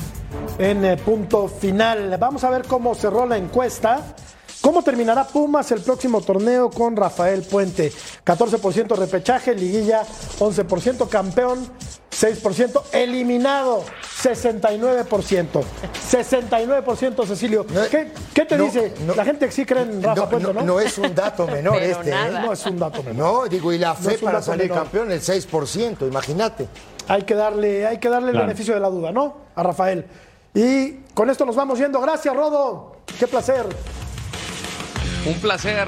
[0.60, 2.16] en eh, punto final.
[2.20, 4.04] Vamos a ver cómo cerró la encuesta.
[4.62, 7.92] ¿Cómo terminará Pumas el próximo torneo con Rafael Puente?
[8.26, 10.04] 14% repechaje, liguilla
[10.40, 11.70] 11%, campeón
[12.12, 13.84] 6%, eliminado
[14.24, 15.64] 69%.
[16.10, 17.66] 69% Cecilio.
[17.92, 18.94] ¿Qué, qué te no, dice?
[19.06, 19.14] no.
[19.14, 20.62] la gente sí cree en Rafa No, Puente, ¿no?
[20.62, 22.32] no, es un dato menor Pero este, ¿eh?
[22.42, 23.16] No es un dato menor.
[23.16, 24.84] No, digo, y la fe para salir menor.
[24.84, 26.68] campeón, el 6%, imagínate.
[27.08, 29.36] Hay que darle, hay que darle el beneficio de la duda, ¿no?
[29.56, 30.06] A Rafael.
[30.54, 32.00] Y con esto nos vamos yendo.
[32.00, 32.96] Gracias, Rodo.
[33.20, 33.66] Qué placer.
[35.26, 35.88] Un placer.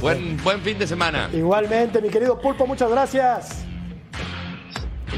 [0.00, 1.28] Buen, buen fin de semana.
[1.32, 3.64] Igualmente, mi querido Pulpo, muchas gracias.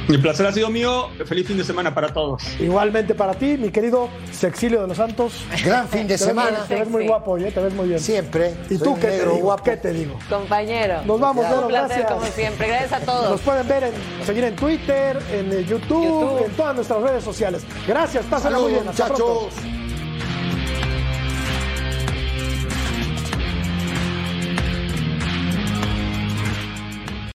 [0.09, 1.09] El placer ha sido mío.
[1.27, 2.43] Feliz fin de semana para todos.
[2.59, 5.45] Igualmente para ti, mi querido Sexilio de los Santos.
[5.65, 6.65] Gran fin de Te semana.
[6.67, 7.53] Te ves muy guapo, ¿eh?
[7.53, 8.01] Te ves muy bien.
[8.01, 8.53] Siempre.
[8.69, 9.37] ¿Y tú qué te digo?
[9.37, 9.63] guapo.
[9.63, 10.19] ¿Qué te digo?
[10.29, 11.03] Compañero.
[11.05, 12.11] Nos vamos, Un placer, gracias.
[12.13, 12.69] como siempre.
[12.69, 13.41] Gracias a Nos todos.
[13.43, 16.47] pueden ver, en, seguir en Twitter, en eh, YouTube, YouTube.
[16.47, 17.63] en todas nuestras redes sociales.
[17.87, 18.89] Gracias, pásenla muy bien.
[18.89, 19.43] Hasta pronto.
[19.53, 19.72] muchachos.